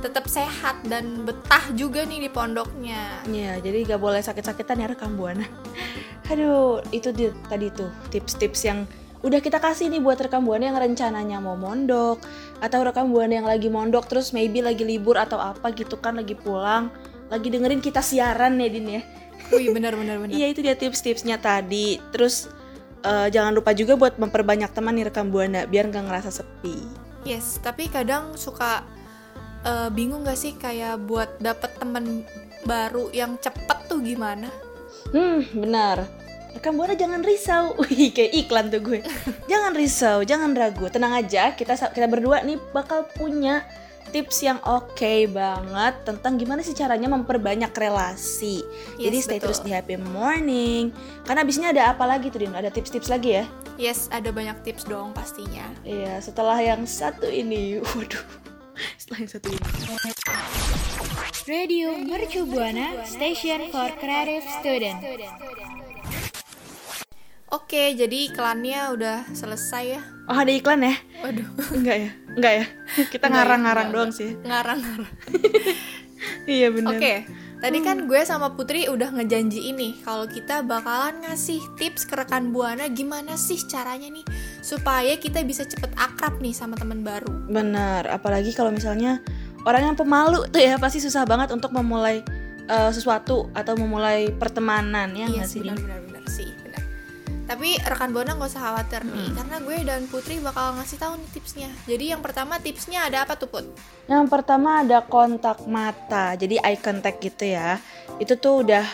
tetap 0.00 0.24
sehat 0.26 0.82
dan 0.84 1.22
betah 1.22 1.72
juga 1.72 2.02
nih 2.02 2.26
di 2.26 2.28
pondoknya. 2.28 3.22
Iya, 3.24 3.62
jadi 3.62 3.86
gak 3.86 4.00
boleh 4.02 4.20
sakit-sakitan 4.20 4.76
ya 4.76 4.90
rekam 4.90 5.14
buana. 5.14 5.46
Aduh, 6.30 6.80
itu 6.90 7.12
dia 7.12 7.30
tadi 7.46 7.68
tuh 7.68 7.88
tips-tips 8.08 8.60
yang 8.64 8.84
udah 9.22 9.38
kita 9.38 9.62
kasih 9.62 9.86
nih 9.86 10.02
buat 10.02 10.18
rekam 10.18 10.42
buana 10.42 10.70
yang 10.70 10.78
rencananya 10.78 11.38
mau 11.38 11.54
mondok 11.54 12.18
atau 12.58 12.82
rekam 12.82 13.10
buana 13.14 13.38
yang 13.38 13.46
lagi 13.46 13.70
mondok 13.70 14.10
terus 14.10 14.34
maybe 14.34 14.58
lagi 14.58 14.82
libur 14.82 15.14
atau 15.14 15.38
apa 15.38 15.70
gitu 15.74 15.98
kan 15.98 16.18
lagi 16.18 16.34
pulang, 16.34 16.90
lagi 17.30 17.48
dengerin 17.48 17.78
kita 17.78 18.02
siaran 18.02 18.58
ya 18.58 18.68
Din 18.68 18.88
ya. 18.98 19.02
Wih, 19.54 19.70
benar 19.70 19.94
benar 19.94 20.18
benar. 20.22 20.32
Iya, 20.32 20.46
itu 20.54 20.60
dia 20.64 20.74
tips-tipsnya 20.74 21.38
tadi. 21.38 21.98
Terus 22.10 22.50
eh, 23.02 23.28
jangan 23.30 23.54
lupa 23.54 23.74
juga 23.74 23.94
buat 23.94 24.18
memperbanyak 24.18 24.70
teman 24.74 24.94
nih 24.98 25.10
rekam 25.10 25.30
buana 25.30 25.66
biar 25.66 25.90
nggak 25.90 26.04
ngerasa 26.08 26.30
sepi. 26.30 26.82
Yes, 27.22 27.62
tapi 27.62 27.86
kadang 27.86 28.34
suka 28.34 28.82
eh, 29.62 29.88
bingung 29.94 30.26
gak 30.26 30.38
sih 30.38 30.58
kayak 30.58 31.06
buat 31.06 31.38
dapet 31.38 31.78
temen 31.78 32.26
baru 32.66 33.10
yang 33.14 33.38
cepet 33.38 33.78
tuh 33.86 34.02
gimana? 34.02 34.50
Hmm, 35.10 35.46
benar. 35.54 36.21
Rekam 36.52 36.76
buana 36.76 36.94
jangan 36.94 37.20
risau. 37.24 37.74
Wih, 37.80 38.12
kayak 38.12 38.32
iklan 38.46 38.68
tuh 38.68 38.80
gue. 38.84 39.00
jangan 39.50 39.72
risau, 39.72 40.18
jangan 40.22 40.52
ragu. 40.52 40.86
Tenang 40.92 41.16
aja, 41.16 41.56
kita 41.56 41.74
kita 41.74 42.06
berdua 42.06 42.44
nih 42.44 42.60
bakal 42.70 43.08
punya 43.16 43.64
tips 44.12 44.44
yang 44.44 44.60
oke 44.68 45.14
banget 45.32 45.94
tentang 46.04 46.36
gimana 46.36 46.60
sih 46.60 46.76
caranya 46.76 47.08
memperbanyak 47.08 47.72
relasi. 47.72 48.60
Yes, 49.00 49.08
Jadi 49.08 49.16
stay 49.24 49.38
betul. 49.40 49.44
terus 49.48 49.58
di 49.64 49.70
Happy 49.72 49.96
Morning. 49.96 50.92
Karena 51.24 51.40
abisnya 51.40 51.72
ada 51.72 51.96
apa 51.96 52.04
lagi 52.04 52.28
tuh 52.28 52.44
Din? 52.44 52.52
Ada 52.52 52.68
tips-tips 52.68 53.08
lagi 53.08 53.40
ya? 53.40 53.44
Yes, 53.80 54.12
ada 54.12 54.28
banyak 54.28 54.60
tips 54.68 54.84
dong 54.84 55.16
pastinya. 55.16 55.64
Iya, 55.82 56.20
setelah 56.20 56.60
yang 56.60 56.84
satu 56.84 57.24
ini. 57.24 57.80
Waduh. 57.96 58.20
Setelah 59.00 59.18
yang 59.24 59.32
satu 59.32 59.48
ini. 59.48 59.64
Radio 61.42 61.98
Mercu 61.98 62.46
Buana 62.46 63.02
Station 63.08 63.72
for 63.72 63.90
Creative 63.98 64.44
Student. 64.60 65.00
Oke, 67.52 67.92
jadi 67.92 68.32
iklannya 68.32 68.96
udah 68.96 69.28
selesai 69.30 69.84
ya. 69.84 70.00
Oh, 70.24 70.32
ada 70.32 70.48
iklan 70.48 70.80
ya? 70.80 70.96
Waduh, 71.20 71.44
Enggak 71.76 71.96
ya? 71.98 72.10
Enggak 72.32 72.52
ya? 72.54 72.64
Kita 73.06 73.28
ya, 73.28 73.32
ngarang-ngarang 73.32 73.88
doang 73.92 74.08
sih. 74.10 74.32
ngarang-ngarang. 74.40 75.12
Iya 76.46 76.70
bener. 76.70 76.94
Oke, 76.94 77.26
tadi 77.58 77.82
kan 77.82 78.06
gue 78.06 78.20
sama 78.22 78.54
Putri 78.54 78.86
udah 78.86 79.10
ngejanji 79.10 79.74
ini 79.74 79.98
kalau 80.00 80.22
kita 80.24 80.62
bakalan 80.62 81.18
ngasih 81.20 81.58
tips 81.74 82.06
ke 82.06 82.14
rekan 82.14 82.54
buana 82.54 82.86
gimana 82.86 83.34
sih 83.34 83.58
caranya 83.66 84.06
nih 84.06 84.22
supaya 84.62 85.18
kita 85.18 85.42
bisa 85.42 85.66
cepet 85.66 85.90
akrab 85.92 86.38
nih 86.38 86.54
sama 86.54 86.78
teman 86.78 87.02
baru. 87.02 87.26
Bener, 87.50 88.06
apalagi 88.06 88.54
kalau 88.54 88.70
misalnya 88.70 89.18
orang 89.66 89.90
yang 89.90 89.96
pemalu 89.98 90.46
tuh 90.46 90.62
ya 90.62 90.78
pasti 90.78 91.02
susah 91.02 91.26
banget 91.26 91.50
untuk 91.50 91.74
memulai 91.74 92.22
eh, 92.66 92.90
sesuatu 92.90 93.50
atau 93.50 93.74
memulai 93.74 94.30
pertemanan 94.30 95.10
ya 95.10 95.26
nggak 95.26 95.42
Iya 95.42 95.50
sih? 95.50 95.58
benar 95.58 95.74
benar 95.74 95.98
benar 95.98 96.00
benar. 96.06 96.11
Tapi 97.42 97.74
rekan 97.78 98.10
buana 98.10 98.32
nggak 98.32 98.48
usah 98.48 98.62
khawatir 98.62 99.02
nih 99.02 99.12
Hmm. 99.12 99.34
karena 99.34 99.56
gue 99.58 99.76
dan 99.82 100.02
Putri 100.06 100.38
bakal 100.38 100.74
ngasih 100.74 100.96
tahu 100.96 101.12
nih 101.16 101.28
tipsnya. 101.30 101.70
Jadi 101.84 102.04
yang 102.10 102.20
pertama 102.20 102.56
tipsnya 102.56 103.04
ada 103.04 103.22
apa 103.22 103.34
tuh 103.34 103.46
Put? 103.46 103.66
Yang 104.06 104.26
pertama 104.28 104.80
ada 104.80 105.02
kontak 105.02 105.66
mata, 105.66 106.32
jadi 106.34 106.58
eye 106.58 106.76
contact 106.76 107.18
gitu 107.18 107.44
ya. 107.48 107.76
Itu 108.16 108.36
tuh 108.36 108.62
udah 108.62 108.86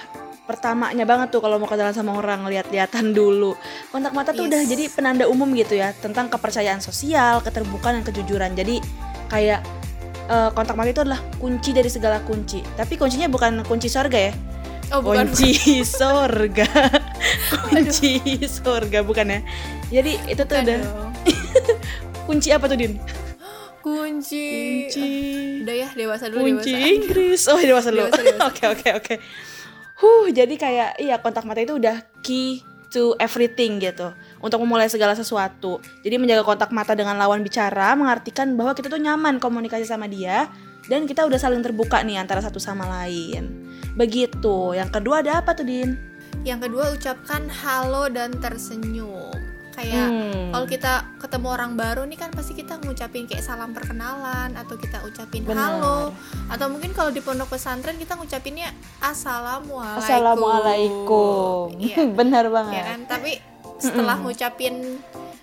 pertamanya 0.44 1.04
banget 1.04 1.28
tuh 1.28 1.38
kalau 1.38 1.56
mau 1.56 1.68
kenalan 1.68 1.92
sama 1.92 2.16
orang 2.16 2.44
lihat-lihatan 2.44 3.12
dulu. 3.18 3.52
Kontak 3.88 4.12
mata 4.12 4.32
tuh 4.32 4.44
Yes. 4.44 4.50
udah 4.50 4.60
jadi 4.66 4.84
penanda 4.88 5.24
umum 5.24 5.52
gitu 5.52 5.74
ya 5.74 5.92
tentang 5.94 6.26
kepercayaan 6.26 6.80
sosial, 6.80 7.40
keterbukaan 7.40 8.00
dan 8.00 8.04
kejujuran. 8.04 8.52
Jadi 8.52 8.80
kayak 9.28 9.60
eh, 10.26 10.50
kontak 10.52 10.72
mata 10.72 10.88
itu 10.88 11.00
adalah 11.00 11.20
kunci 11.36 11.70
dari 11.70 11.88
segala 11.88 12.20
kunci. 12.20 12.64
Tapi 12.74 12.96
kuncinya 12.96 13.28
bukan 13.28 13.60
kunci 13.62 13.86
sorga 13.86 14.18
ya. 14.18 14.32
Oh 14.88 15.04
bukan 15.04 15.28
kunci 15.28 15.84
sorga 16.00 16.64
kunci 17.70 18.20
sorga 18.46 19.00
bukan 19.02 19.38
ya? 19.38 19.40
Jadi 19.88 20.12
itu 20.28 20.42
tuh 20.44 20.56
udah 20.58 20.76
dong. 20.82 21.12
kunci 22.28 22.48
apa 22.52 22.68
tuh 22.68 22.78
din? 22.78 23.00
Kunci. 23.78 24.48
kunci. 24.90 25.10
Udah 25.64 25.74
ya 25.74 25.88
dewasa 25.94 26.28
dulu 26.28 26.42
kunci 26.44 26.74
dewasa. 26.74 26.88
Inggris. 26.92 27.42
Oh 27.48 27.60
dewasa 27.60 27.88
dulu. 27.94 28.10
Oke 28.48 28.64
oke 28.68 28.88
oke. 28.98 29.14
Huh 29.98 30.30
jadi 30.30 30.54
kayak 30.54 30.90
iya 31.02 31.18
kontak 31.18 31.42
mata 31.42 31.58
itu 31.58 31.74
udah 31.78 32.04
key 32.20 32.62
to 32.92 33.16
everything 33.16 33.80
gitu. 33.80 34.12
Untuk 34.44 34.60
memulai 34.62 34.86
segala 34.92 35.16
sesuatu. 35.16 35.80
Jadi 36.04 36.20
menjaga 36.20 36.44
kontak 36.44 36.70
mata 36.70 36.92
dengan 36.92 37.16
lawan 37.16 37.40
bicara 37.40 37.96
mengartikan 37.96 38.54
bahwa 38.54 38.76
kita 38.76 38.92
tuh 38.92 39.00
nyaman 39.00 39.40
komunikasi 39.40 39.88
sama 39.88 40.06
dia 40.06 40.46
dan 40.86 41.04
kita 41.04 41.26
udah 41.26 41.36
saling 41.36 41.60
terbuka 41.60 42.00
nih 42.04 42.20
antara 42.20 42.40
satu 42.44 42.60
sama 42.60 42.86
lain. 42.86 43.68
Begitu. 43.96 44.76
Yang 44.76 44.90
kedua 45.00 45.24
ada 45.24 45.40
apa 45.42 45.56
tuh 45.56 45.66
din 45.66 46.17
Yang 46.48 46.60
kedua 46.64 46.84
ucapkan 46.90 47.44
halo 47.52 48.08
dan 48.08 48.32
tersenyum. 48.34 49.36
Kayak 49.70 50.08
Hmm. 50.08 50.50
kalau 50.50 50.66
kita 50.66 50.92
ketemu 51.20 51.48
orang 51.52 51.72
baru 51.76 52.02
nih 52.02 52.18
kan 52.18 52.32
pasti 52.32 52.50
kita 52.52 52.80
ngucapin 52.80 53.28
kayak 53.28 53.44
salam 53.44 53.70
perkenalan 53.70 54.50
atau 54.52 54.74
kita 54.74 55.04
ucapin 55.04 55.44
Benar. 55.44 55.78
halo 55.78 56.10
atau 56.48 56.66
mungkin 56.66 56.90
kalau 56.90 57.14
di 57.14 57.20
pondok 57.20 57.52
pesantren 57.52 57.94
kita 57.94 58.16
ngucapinnya 58.16 58.72
assalamualaikum. 58.98 60.02
Assalamualaikum. 60.02 61.78
Iya. 61.78 62.10
Benar 62.18 62.44
Ya 62.44 62.50
banget. 62.50 62.82
kan? 62.82 63.00
Tapi 63.06 63.32
setelah 63.78 64.16
ngucapin 64.18 64.98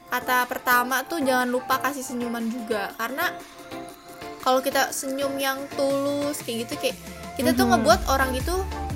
kata 0.09 0.43
pertama 0.45 1.05
tuh 1.05 1.21
jangan 1.21 1.47
lupa 1.47 1.79
kasih 1.79 2.03
senyuman 2.03 2.43
juga 2.45 2.91
karena 2.95 3.31
kalau 4.41 4.59
kita 4.59 4.91
senyum 4.91 5.31
yang 5.37 5.63
tulus 5.71 6.41
kayak 6.41 6.67
gitu 6.67 6.73
kayak 6.81 6.97
kita 7.35 7.53
tuh 7.53 7.63
Mhm. 7.63 7.71
ngebuat 7.71 8.01
orang 8.09 8.31
itu 8.33 8.55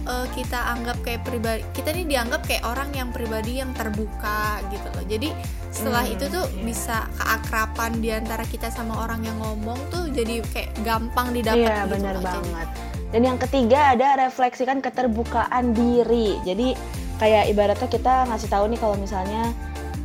eh, 0.10 0.28
kita 0.34 0.60
anggap 0.74 0.98
kayak 1.00 1.22
pribadi 1.22 1.62
kita 1.72 1.90
nih 1.92 2.06
dianggap 2.08 2.42
kayak 2.44 2.64
orang 2.64 2.90
yang 2.92 3.10
pribadi 3.10 3.58
yang 3.58 3.72
terbuka 3.72 4.42
gitu 4.68 4.88
loh 4.90 5.06
jadi 5.06 5.30
setelah 5.70 6.02
Hmm, 6.02 6.14
itu 6.14 6.26
tuh 6.28 6.46
iya. 6.50 6.62
bisa 6.66 6.98
keakrapan 7.16 7.92
di 7.96 8.10
antara 8.10 8.42
kita 8.44 8.68
sama 8.68 9.00
orang 9.00 9.22
yang 9.22 9.38
ngomong 9.38 9.78
tuh 9.88 10.10
jadi 10.10 10.42
kayak 10.48 10.74
gampang 10.82 11.30
didapat 11.30 11.62
Iya, 11.62 11.78
gitu 11.80 11.94
benar 11.94 12.14
loh. 12.16 12.24
Jadi- 12.24 12.34
banget. 12.42 12.68
Dan 13.10 13.22
yang 13.24 13.38
ketiga 13.40 13.80
ada 13.92 14.08
refleksikan 14.20 14.82
keterbukaan 14.82 15.74
diri. 15.74 16.38
Jadi 16.44 16.74
kayak 17.18 17.50
ibaratnya 17.50 17.86
kita 17.86 18.26
ngasih 18.26 18.46
tahu 18.48 18.66
nih 18.66 18.78
kalau 18.78 18.94
misalnya 18.96 19.50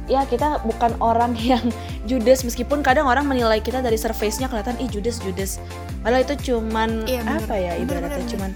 ya 0.04 0.24
kita 0.24 0.60
bukan 0.62 0.92
orang 1.00 1.32
yang 1.50 1.64
judes 2.04 2.44
meskipun 2.44 2.80
kadang 2.80 3.04
orang 3.04 3.24
menilai 3.24 3.56
kita 3.58 3.80
dari 3.80 3.96
surface-nya 3.96 4.46
kelihatan 4.46 4.76
ih 4.78 4.88
judes 4.88 5.16
judes. 5.18 5.60
Padahal 6.00 6.22
itu 6.22 6.52
cuman 6.52 7.04
Iya, 7.04 7.20
bener. 7.22 7.40
apa 7.40 7.56
ya 7.56 7.72
Bener, 7.74 7.82
ibaratnya 7.82 8.08
bener, 8.18 8.28
cuman 8.30 8.50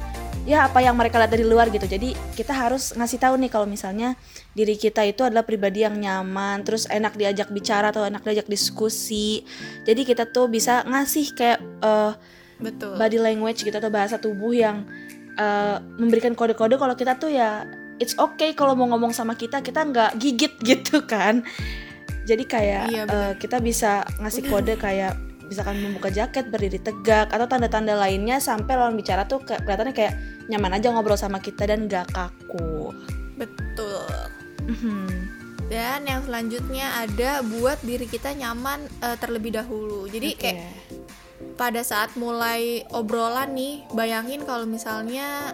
ya 0.49 0.65
apa 0.65 0.81
yang 0.81 0.97
mereka 0.97 1.21
lihat 1.21 1.29
dari 1.29 1.45
luar 1.45 1.69
gitu. 1.69 1.85
Jadi 1.85 2.17
kita 2.33 2.57
harus 2.57 2.97
ngasih 2.97 3.21
tahu 3.21 3.37
nih 3.37 3.53
kalau 3.53 3.69
misalnya 3.69 4.17
diri 4.57 4.81
kita 4.81 5.05
itu 5.05 5.21
adalah 5.21 5.45
pribadi 5.45 5.85
yang 5.85 6.01
nyaman, 6.01 6.65
terus 6.65 6.89
enak 6.89 7.21
diajak 7.21 7.53
bicara 7.53 7.93
atau 7.93 8.09
enak 8.09 8.25
diajak 8.25 8.49
diskusi. 8.49 9.45
Jadi 9.85 10.09
kita 10.09 10.25
tuh 10.33 10.49
bisa 10.49 10.89
ngasih 10.89 11.37
kayak 11.37 11.61
eh, 11.85 12.13
betul. 12.65 12.97
body 12.97 13.21
language 13.21 13.61
gitu 13.61 13.77
atau 13.77 13.93
bahasa 13.93 14.17
tubuh 14.17 14.57
yang 14.57 14.89
uh, 15.37 15.85
memberikan 16.01 16.33
kode-kode. 16.33 16.81
Kalau 16.81 16.97
kita 16.97 17.21
tuh 17.21 17.29
ya 17.29 17.69
it's 18.01 18.17
okay 18.17 18.57
kalau 18.57 18.73
mau 18.73 18.89
ngomong 18.89 19.13
sama 19.13 19.37
kita 19.37 19.61
kita 19.61 19.85
nggak 19.85 20.17
gigit 20.17 20.57
gitu 20.75 21.05
kan. 21.05 21.45
Jadi 22.25 22.45
kayak 22.45 22.85
Iya, 22.93 23.05
uh, 23.05 23.33
kita 23.37 23.61
bisa 23.61 24.05
ngasih 24.21 24.49
kode 24.49 24.81
kayak 24.81 25.28
misalkan 25.49 25.81
membuka 25.81 26.09
jaket 26.09 26.49
berdiri 26.49 26.79
tegak 26.79 27.29
atau 27.29 27.45
tanda-tanda 27.45 27.93
lainnya 27.93 28.39
sampai 28.39 28.73
lawan 28.73 28.95
bicara 28.95 29.25
tuh 29.25 29.41
ke- 29.41 29.59
kelihatannya 29.59 29.93
kayak 29.93 30.15
nyaman 30.47 30.77
aja 30.77 30.89
ngobrol 30.89 31.17
sama 31.17 31.39
kita 31.39 31.65
dan 31.65 31.85
gak 31.85 32.09
kaku 32.09 32.93
betul 33.35 34.05
Mhm. 34.65 35.09
Dan 35.65 36.05
yang 36.05 36.21
selanjutnya 36.23 36.93
ada 36.99 37.41
buat 37.43 37.81
diri 37.81 38.05
kita 38.05 38.33
nyaman 38.33 38.85
eh, 39.01 39.17
terlebih 39.17 39.53
dahulu. 39.55 40.05
Jadi 40.05 40.33
Oke. 40.33 40.41
kayak 40.43 40.61
pada 41.55 41.81
saat 41.81 42.13
mulai 42.15 42.85
obrolan 42.91 43.53
nih, 43.53 43.85
bayangin 43.91 44.45
kalau 44.45 44.65
misalnya 44.65 45.53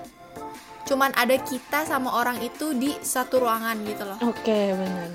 cuman 0.84 1.10
ada 1.14 1.34
kita 1.36 1.82
sama 1.82 2.10
orang 2.12 2.38
itu 2.40 2.74
di 2.74 2.94
satu 2.96 3.40
ruangan 3.40 3.74
gitu 3.82 4.04
loh. 4.04 4.18
oke 4.20 4.58
benar 4.74 5.08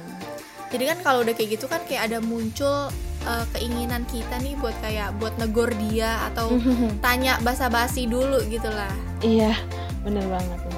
Jadi 0.67 0.83
kan 0.86 0.98
kalau 1.00 1.19
udah 1.21 1.31
kayak 1.31 1.50
gitu 1.51 1.65
kan 1.65 1.81
kayak 1.83 2.09
ada 2.09 2.19
muncul 2.19 2.89
eh, 3.29 3.45
keinginan 3.51 4.03
kita 4.05 4.36
nih 4.38 4.57
buat 4.57 4.74
kayak 4.79 5.13
buat 5.15 5.38
negor 5.38 5.69
dia 5.79 6.17
atau 6.27 6.57
tanya 7.00 7.38
basa-basi 7.39 8.05
dulu 8.05 8.41
gitu 8.48 8.67
lah. 8.67 8.89
iya 9.21 9.53
bener 10.01 10.25
banget 10.25 10.59
bener. 10.59 10.77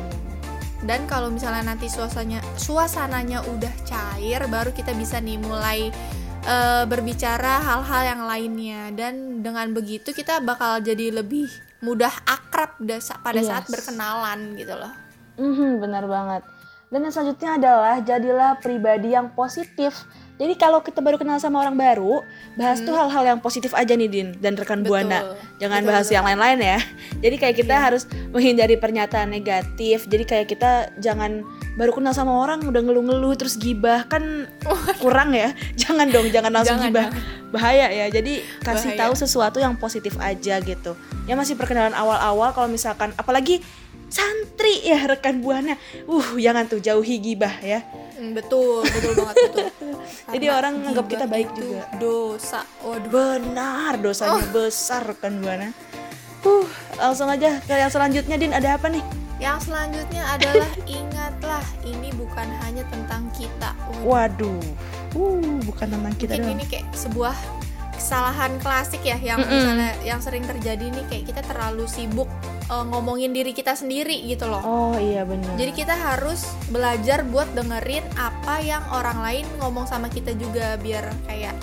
Dan 0.81 1.05
kalau 1.05 1.29
misalnya 1.29 1.61
nanti 1.67 1.85
suasananya 1.87 2.41
suasananya 2.57 3.45
udah 3.47 3.69
cair, 3.83 4.41
baru 4.47 4.69
kita 4.71 4.91
bisa 4.93 5.17
nih 5.17 5.37
mulai 5.37 5.93
eh, 6.41 6.83
berbicara 6.83 7.61
hal-hal 7.61 8.01
yang 8.03 8.21
lainnya. 8.25 8.89
Dan 8.91 9.13
dengan 9.39 9.69
begitu 9.71 10.09
kita 10.09 10.41
bakal 10.41 10.81
jadi 10.81 11.13
lebih 11.13 11.45
mudah 11.79 12.09
akrab 12.25 12.81
dasa- 12.81 13.17
pada 13.19 13.37
saat 13.39 13.63
Yes. 13.63 13.71
berkenalan 13.71 14.53
gitu 14.55 14.73
loh. 14.73 14.89
Mhm, 15.35 15.77
benar 15.79 16.05
banget. 16.05 16.41
Dan 16.89 17.05
yang 17.05 17.13
selanjutnya 17.13 17.51
adalah 17.55 17.95
jadilah 18.01 18.51
pribadi 18.57 19.13
yang 19.13 19.29
positif. 19.31 19.93
Jadi 20.41 20.57
kalau 20.57 20.81
kita 20.81 21.05
baru 21.05 21.21
kenal 21.21 21.37
sama 21.37 21.61
orang 21.61 21.77
baru, 21.77 22.25
bahas 22.57 22.81
tuh 22.81 22.97
hal-hal 22.97 23.37
yang 23.37 23.39
positif 23.45 23.77
aja 23.77 23.93
nih 23.93 24.09
Din 24.09 24.27
dan 24.41 24.57
rekan 24.57 24.81
Betul. 24.81 25.05
Buana. 25.05 25.37
Jangan 25.61 25.85
Betul, 25.85 25.89
bahas 25.93 26.05
betul. 26.09 26.15
yang 26.17 26.25
lain-lain 26.25 26.59
ya. 26.65 26.79
Jadi 27.21 27.35
kayak 27.37 27.55
kita 27.61 27.75
harus 27.77 28.03
menghindari 28.33 28.73
pernyataan 28.81 29.29
negatif. 29.29 30.09
Jadi 30.09 30.23
kayak 30.25 30.49
kita 30.49 30.89
jangan 30.97 31.45
baru 31.77 31.93
kenal 31.93 32.17
sama 32.17 32.41
orang 32.41 32.65
udah 32.65 32.81
ngeluh-ngeluh 32.81 33.37
terus 33.37 33.53
gibah 33.61 34.09
kan 34.09 34.49
kurang 34.97 35.37
ya. 35.37 35.53
Jangan 35.81 36.09
dong, 36.09 36.27
jangan 36.33 36.51
langsung 36.51 36.81
Jangan, 36.81 36.89
gibah. 36.89 37.07
Bahaya 37.53 37.87
ya. 37.93 38.09
Jadi 38.09 38.41
kasih 38.65 38.97
Bahaya. 38.97 39.01
tahu 39.05 39.13
sesuatu 39.13 39.57
yang 39.61 39.77
positif 39.77 40.17
aja 40.17 40.57
gitu. 40.57 40.97
Ya 41.29 41.37
masih 41.37 41.53
perkenalan 41.53 41.93
awal-awal 41.93 42.49
kalau 42.57 42.65
misalkan 42.65 43.13
apalagi 43.13 43.61
santri 44.11 44.83
ya 44.83 45.07
rekan 45.07 45.39
buana. 45.39 45.79
Uh, 46.05 46.35
jangan 46.35 46.67
tuh 46.67 46.83
jauhi 46.83 47.17
gibah 47.23 47.55
ya. 47.63 47.79
Hmm, 48.19 48.35
betul, 48.35 48.83
betul 48.83 49.11
banget 49.17 49.35
betul. 49.49 49.67
Jadi 50.35 50.45
orang 50.51 50.73
nganggap 50.83 51.05
kita 51.07 51.25
baik 51.25 51.49
juga. 51.55 51.87
Dosa. 51.97 52.61
Waduh. 52.83 53.09
Benar, 53.09 53.97
dosanya 54.03 54.43
besar 54.51 55.07
rekan 55.07 55.39
buana. 55.39 55.71
Uh, 56.43 56.67
langsung 56.99 57.29
aja 57.31 57.61
ke 57.63 57.73
yang 57.73 57.89
selanjutnya 57.89 58.35
Din 58.35 58.51
ada 58.51 58.75
apa 58.75 58.91
nih? 58.91 59.01
Yang 59.41 59.73
selanjutnya 59.73 60.21
adalah 60.37 60.69
ingatlah 60.85 61.65
ini 61.81 62.13
bukan 62.13 62.47
hanya 62.61 62.83
tentang 62.91 63.25
kita. 63.33 63.73
Waduh. 64.05 64.59
Waduh. 64.59 64.61
Uh, 65.17 65.57
bukan 65.65 65.87
tentang 65.89 66.13
kita 66.19 66.37
Mungkin 66.37 66.45
doang. 66.45 66.57
ini 66.61 66.65
kayak 66.69 66.87
sebuah 66.93 67.35
kesalahan 68.01 68.57
klasik 68.65 69.05
ya 69.05 69.13
yang 69.21 69.37
Mm-mm. 69.37 69.53
misalnya 69.53 69.91
yang 70.01 70.17
sering 70.17 70.41
terjadi 70.41 70.89
nih 70.89 71.05
kayak 71.05 71.23
kita 71.29 71.41
terlalu 71.45 71.85
sibuk 71.85 72.25
eh, 72.71 72.85
ngomongin 72.87 73.35
diri 73.35 73.51
kita 73.51 73.75
sendiri 73.75 74.23
gitu 74.23 74.47
loh. 74.47 74.63
Oh 74.63 74.95
iya 74.95 75.27
benar. 75.27 75.59
Jadi 75.59 75.71
kita 75.75 75.93
harus 75.93 76.47
belajar 76.71 77.27
buat 77.27 77.51
dengerin 77.51 78.07
apa 78.15 78.63
yang 78.63 78.81
orang 78.95 79.19
lain 79.19 79.45
ngomong 79.59 79.83
sama 79.85 80.07
kita 80.07 80.31
juga 80.39 80.79
biar 80.79 81.11
kayak 81.27 81.53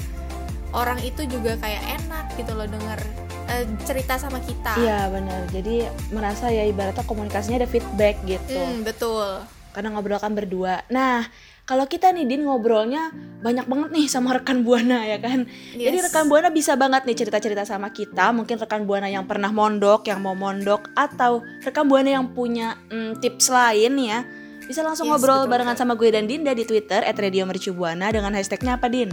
orang 0.77 1.01
itu 1.01 1.25
juga 1.25 1.57
kayak 1.57 1.81
enak 2.05 2.25
gitu 2.37 2.53
loh 2.53 2.69
denger 2.69 3.01
eh, 3.49 3.65
cerita 3.89 4.21
sama 4.21 4.39
kita. 4.45 4.77
Iya 4.77 5.09
benar. 5.09 5.49
Jadi 5.49 5.89
merasa 6.13 6.53
ya 6.53 6.69
ibaratnya 6.69 7.05
komunikasinya 7.09 7.65
ada 7.65 7.69
feedback 7.71 8.21
gitu. 8.29 8.61
Hmm, 8.61 8.85
betul. 8.85 9.43
Karena 9.73 9.89
ngobrol 9.97 10.21
kan 10.21 10.37
berdua. 10.37 10.85
Nah, 10.93 11.25
kalau 11.69 11.85
kita 11.85 12.09
nih 12.17 12.25
Din 12.25 12.49
ngobrolnya 12.49 13.13
banyak 13.45 13.69
banget 13.69 13.89
nih 13.93 14.07
sama 14.09 14.33
rekan 14.33 14.65
Buana 14.65 15.05
ya 15.05 15.21
kan. 15.21 15.45
Jadi 15.77 16.01
Yes. 16.01 16.09
rekan 16.09 16.25
Buana 16.27 16.49
bisa 16.49 16.75
banget 16.81 17.05
nih 17.05 17.13
cerita-cerita 17.13 17.69
sama 17.69 17.93
kita. 17.93 18.33
Mungkin 18.33 18.57
rekan 18.57 18.89
Buana 18.89 19.13
yang 19.13 19.29
pernah 19.29 19.53
mondok, 19.53 20.09
yang 20.09 20.25
mau 20.25 20.33
mondok 20.33 20.89
atau 20.97 21.45
rekan 21.61 21.85
Buana 21.85 22.09
yang 22.09 22.33
punya 22.33 22.81
mm, 22.89 23.21
tips 23.21 23.53
lain 23.53 24.01
ya. 24.01 24.25
Bisa 24.65 24.81
langsung 24.81 25.13
Yes, 25.13 25.21
ngobrol 25.21 25.45
betul, 25.45 25.53
barengan 25.53 25.77
betul. 25.77 25.85
sama 25.85 26.01
gue 26.01 26.09
dan 26.09 26.25
Dinda 26.25 26.57
di 26.57 26.65
Twitter 26.65 27.05
@radiomercubuana 27.05 28.17
dengan 28.17 28.33
hashtagnya 28.33 28.81
apa 28.81 28.89
Din? 28.89 29.13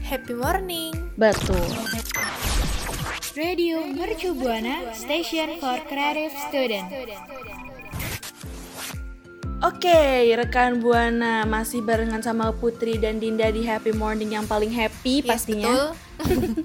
Happy 0.00 0.32
morning. 0.32 0.96
Betul. 1.20 1.60
Radio 3.36 3.84
Mercu 3.86 4.34
Buana 4.34 4.88
Station 4.96 5.60
for 5.62 5.78
Creative 5.86 6.32
Student. 6.48 6.88
Oke, 9.60 10.24
rekan 10.40 10.80
Buana 10.80 11.44
masih 11.44 11.84
barengan 11.84 12.24
sama 12.24 12.48
Putri 12.48 12.96
dan 12.96 13.20
Dinda 13.20 13.44
di 13.52 13.60
Happy 13.60 13.92
Morning 13.92 14.32
yang 14.32 14.48
paling 14.48 14.72
happy 14.72 15.20
Yes, 15.20 15.28
pastinya. 15.28 15.92
betul. 16.16 16.64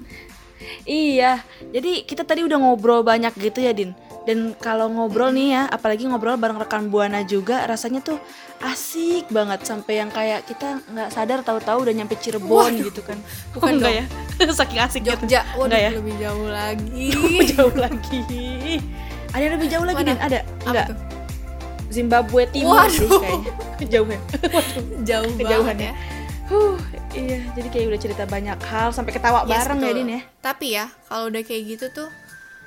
Iya, 0.82 1.44
jadi 1.70 2.02
kita 2.02 2.24
tadi 2.24 2.40
udah 2.42 2.56
ngobrol 2.58 3.04
banyak 3.04 3.36
gitu 3.38 3.60
ya 3.60 3.76
Din. 3.76 3.92
Dan 4.24 4.56
kalau 4.56 4.88
ngobrol 4.88 5.30
nih 5.30 5.52
ya, 5.52 5.62
apalagi 5.68 6.08
ngobrol 6.08 6.40
bareng 6.40 6.56
rekan 6.56 6.88
Buana 6.88 7.22
juga, 7.22 7.62
rasanya 7.68 8.00
tuh 8.00 8.16
asik 8.64 9.28
banget 9.28 9.62
sampai 9.62 10.00
yang 10.00 10.10
kayak 10.10 10.48
kita 10.48 10.80
nggak 10.90 11.12
sadar 11.12 11.44
tahu-tahu 11.44 11.86
udah 11.86 11.94
nyampe 11.94 12.16
Cirebon 12.18 12.82
gitu 12.82 13.04
kan. 13.04 13.20
Bukan 13.52 13.78
enggak 13.78 13.94
ya? 14.00 14.04
Saking 14.58 14.80
asik 14.80 15.02
gitu. 15.04 15.14
Jogja, 15.28 15.44
waduh 15.54 15.68
Enggak 15.70 15.82
ya? 15.84 15.90
lebih 15.92 16.14
jauh 16.18 16.48
lagi. 16.48 17.06
jauh 17.54 17.76
lagi. 17.76 18.20
Ada 19.36 19.42
yang 19.44 19.54
lebih 19.60 19.68
jauh 19.70 19.86
lagi 19.86 20.02
Mana? 20.02 20.08
Din? 20.08 20.18
Ada? 20.18 20.38
Apa 20.40 20.70
Enggak. 20.72 20.86
Zimbabwe 21.96 22.42
Timur 22.52 22.84
sih 22.92 23.08
Waduh. 23.08 23.20
kayaknya. 23.24 23.52
Jauh 23.92 24.08
ya. 24.08 24.20
Waduh. 24.20 24.84
Jauh 25.02 25.32
Kejauhan 25.32 25.64
banget 25.72 25.78
ya. 25.88 25.92
Huh, 26.46 26.78
iya, 27.10 27.42
jadi 27.58 27.68
kayak 27.74 27.86
udah 27.90 28.00
cerita 28.00 28.22
banyak 28.22 28.54
hal 28.62 28.94
sampai 28.94 29.10
ketawa 29.10 29.42
Yes, 29.42 29.66
bareng 29.66 29.78
ya 29.80 29.90
betul. 29.90 29.96
Din 29.98 30.08
ya. 30.14 30.20
Tapi 30.38 30.66
ya, 30.70 30.86
kalau 31.10 31.24
udah 31.26 31.42
kayak 31.42 31.62
gitu 31.66 31.86
tuh 31.90 32.08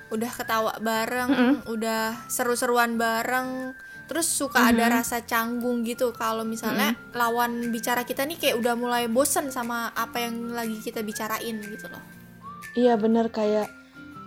udah 0.10 0.32
ketawa 0.34 0.74
bareng, 0.84 1.30
udah 1.64 2.28
seru-seruan 2.28 3.00
bareng, 3.00 3.72
terus 4.10 4.28
suka 4.28 4.74
ada 4.74 4.90
rasa 4.90 5.22
canggung 5.22 5.86
gitu 5.86 6.12
kalau 6.12 6.42
misalnya 6.42 6.98
lawan 7.14 7.70
bicara 7.70 8.04
kita 8.04 8.26
nih 8.26 8.36
kayak 8.36 8.58
udah 8.58 8.74
mulai 8.76 9.06
bosen 9.08 9.48
sama 9.48 9.94
apa 9.94 10.28
yang 10.28 10.50
lagi 10.52 10.82
kita 10.82 11.00
bicarain 11.00 11.56
gitu 11.62 11.86
loh. 11.88 12.02
Iya 12.76 12.98
bener 13.00 13.32
kayak 13.32 13.70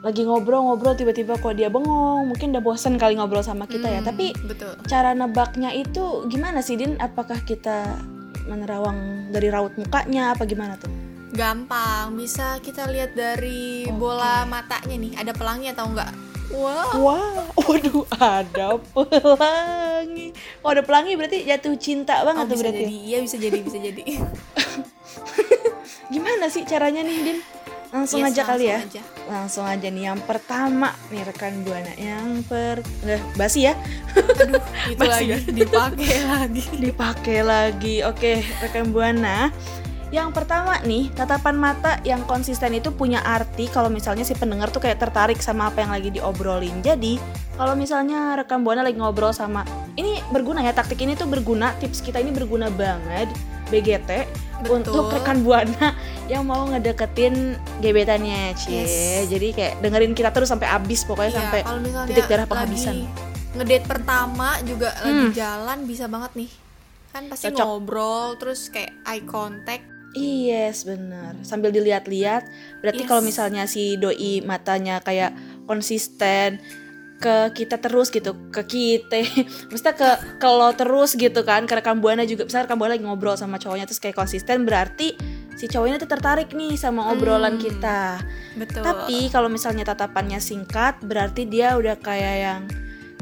lagi 0.03 0.27
ngobrol-ngobrol 0.27 0.99
tiba-tiba 0.99 1.39
kok 1.39 1.55
dia 1.55 1.71
bengong. 1.71 2.27
Mungkin 2.35 2.51
udah 2.53 2.63
bosen 2.63 2.99
kali 2.99 3.15
ngobrol 3.15 3.47
sama 3.47 3.71
kita 3.71 3.87
ya. 3.87 4.03
Hmm, 4.03 4.09
tapi 4.11 4.35
betul. 4.43 4.75
cara 4.91 5.15
nebaknya 5.15 5.71
itu 5.71 6.27
gimana 6.27 6.59
sih 6.59 6.75
Din? 6.75 6.99
Apakah 6.99 7.39
kita 7.47 8.03
menerawang 8.51 9.31
dari 9.31 9.47
raut 9.49 9.73
mukanya? 9.79 10.35
Apa 10.35 10.43
gimana 10.43 10.75
tuh? 10.75 10.91
Gampang, 11.33 12.13
bisa 12.19 12.61
kita 12.61 12.91
lihat 12.91 13.17
dari 13.17 13.89
bola 13.89 14.45
matanya 14.45 15.01
nih, 15.01 15.17
ada 15.17 15.33
pelangi 15.33 15.73
atau 15.73 15.89
enggak? 15.89 16.13
Wow. 16.53 17.01
wah 17.01 17.49
waduh 17.65 18.05
ada 18.21 18.77
pelangi. 18.93 20.37
Oh 20.61 20.69
ada 20.69 20.85
pelangi? 20.85 21.17
Berarti 21.17 21.49
jatuh 21.49 21.73
cinta 21.81 22.21
banget 22.29 22.45
Oh, 22.45 22.49
tuh 22.53 22.61
bisa 22.61 22.63
berarti 22.69 22.85
jadi, 22.85 22.97
iya 23.09 23.19
bisa 23.25 23.37
jadi, 23.41 23.59
bisa 23.65 23.79
jadi. 23.81 24.03
gimana 26.13 26.53
sih 26.53 26.69
caranya 26.69 27.01
nih 27.01 27.17
Din 27.25 27.39
langsung 27.93 28.19
Yes, 28.19 28.33
aja 28.33 28.43
kali 28.43 28.65
ya 28.67 28.81
langsung 28.81 28.89
aja. 28.89 29.03
langsung 29.29 29.64
aja 29.69 29.87
nih 29.87 30.05
yang 30.09 30.21
pertama 30.21 30.88
nih 31.09 31.23
rekan 31.23 31.61
buana 31.61 31.93
yang 31.95 32.40
per 32.43 32.81
eh, 33.05 33.21
basi 33.35 33.69
ya 33.69 33.77
Aduh, 34.12 34.59
itu 34.93 35.05
lagi 35.05 35.37
dipakai 35.47 36.19
lagi. 36.25 36.62
dipakai 36.85 37.38
lagi. 37.40 37.95
Oke, 38.03 38.40
rekan 38.59 38.90
Buana. 38.90 39.49
Yang 40.09 40.29
pertama 40.37 40.77
nih, 40.85 41.09
tatapan 41.11 41.57
mata 41.57 41.97
yang 42.05 42.21
konsisten 42.25 42.77
itu 42.77 42.93
punya 42.93 43.25
arti 43.25 43.64
kalau 43.66 43.88
misalnya 43.88 44.21
si 44.21 44.37
pendengar 44.37 44.69
tuh 44.69 44.85
kayak 44.85 45.01
tertarik 45.01 45.40
sama 45.40 45.73
apa 45.73 45.81
yang 45.81 45.88
lagi 45.88 46.12
diobrolin. 46.12 46.85
Jadi, 46.85 47.16
kalau 47.57 47.73
misalnya 47.73 48.37
rekan 48.37 48.61
Buana 48.61 48.85
lagi 48.85 49.01
ngobrol 49.01 49.33
sama 49.33 49.64
ini 49.94 50.20
berguna 50.28 50.61
ya, 50.61 50.72
taktik 50.72 50.98
ini 50.98 51.12
tuh 51.12 51.26
berguna, 51.26 51.76
tips 51.76 52.00
kita 52.00 52.16
ini 52.16 52.31
berguna 52.31 52.68
banget. 52.68 53.28
BGT 53.64 54.11
Betul. 54.61 54.85
untuk 54.85 55.09
rekan 55.09 55.40
Buana 55.40 55.96
yang 56.26 56.44
mau 56.44 56.68
ngedeketin 56.68 57.57
gebetannya, 57.81 58.52
Cie. 58.52 58.85
Yes. 58.85 59.26
Jadi 59.26 59.48
kayak 59.50 59.81
dengerin 59.81 60.12
kita 60.12 60.28
terus 60.28 60.46
sampai 60.46 60.68
habis 60.68 61.02
pokoknya 61.02 61.31
Iya, 61.31 61.38
sampai 61.40 61.61
titik 62.07 62.26
darah 62.26 62.44
penghabisan. 62.44 63.09
ngedate 63.52 63.85
pertama 63.85 64.57
juga 64.62 64.92
Hmm. 64.94 65.28
lagi 65.28 65.37
jalan 65.37 65.78
bisa 65.85 66.05
banget 66.05 66.33
nih 66.35 66.50
kan 67.11 67.28
pasti 67.28 67.44
Cocok. 67.46 67.61
ngobrol 67.62 68.28
terus 68.37 68.68
kayak 68.68 68.92
eye 69.05 69.20
contact 69.22 69.85
Yes, 70.12 70.85
bener. 70.85 71.40
Sambil 71.40 71.68
dilihat-lihat, 71.70 72.44
berarti 72.81 73.00
Yes. 73.00 73.09
kalau 73.09 73.22
misalnya 73.22 73.64
si 73.64 73.96
doi 73.96 74.40
matanya 74.40 75.00
kayak 75.00 75.33
konsisten 75.64 76.61
ke 77.23 77.37
kita 77.55 77.79
terus 77.79 78.11
gitu, 78.11 78.35
ke 78.51 78.63
kita, 78.63 79.23
maksudnya 79.71 79.95
ke 79.95 80.11
ke 80.37 80.49
lo 80.49 80.75
terus 80.75 81.15
gitu 81.15 81.41
kan, 81.43 81.63
ke 81.65 81.73
rekan 81.73 82.03
buana 82.03 82.27
juga. 82.27 82.43
Misalnya 82.43 82.67
rekan 82.67 82.77
buana 82.77 82.93
lagi 82.93 83.07
ngobrol 83.07 83.39
sama 83.39 83.57
cowoknya 83.57 83.87
terus 83.87 84.03
kayak 84.03 84.19
konsisten, 84.19 84.67
berarti 84.67 85.15
si 85.55 85.65
cowoknya 85.65 85.97
tuh 85.97 86.11
tertarik 86.11 86.51
nih 86.51 86.75
sama 86.75 87.09
obrolan 87.09 87.55
Hmm. 87.55 87.63
kita. 87.63 88.19
betul 88.55 88.83
Tapi 88.83 89.31
kalau 89.31 89.47
misalnya 89.47 89.87
tatapannya 89.87 90.37
singkat, 90.37 90.99
berarti 91.01 91.47
dia 91.47 91.79
udah 91.79 91.95
kayak 91.97 92.37
yang 92.37 92.63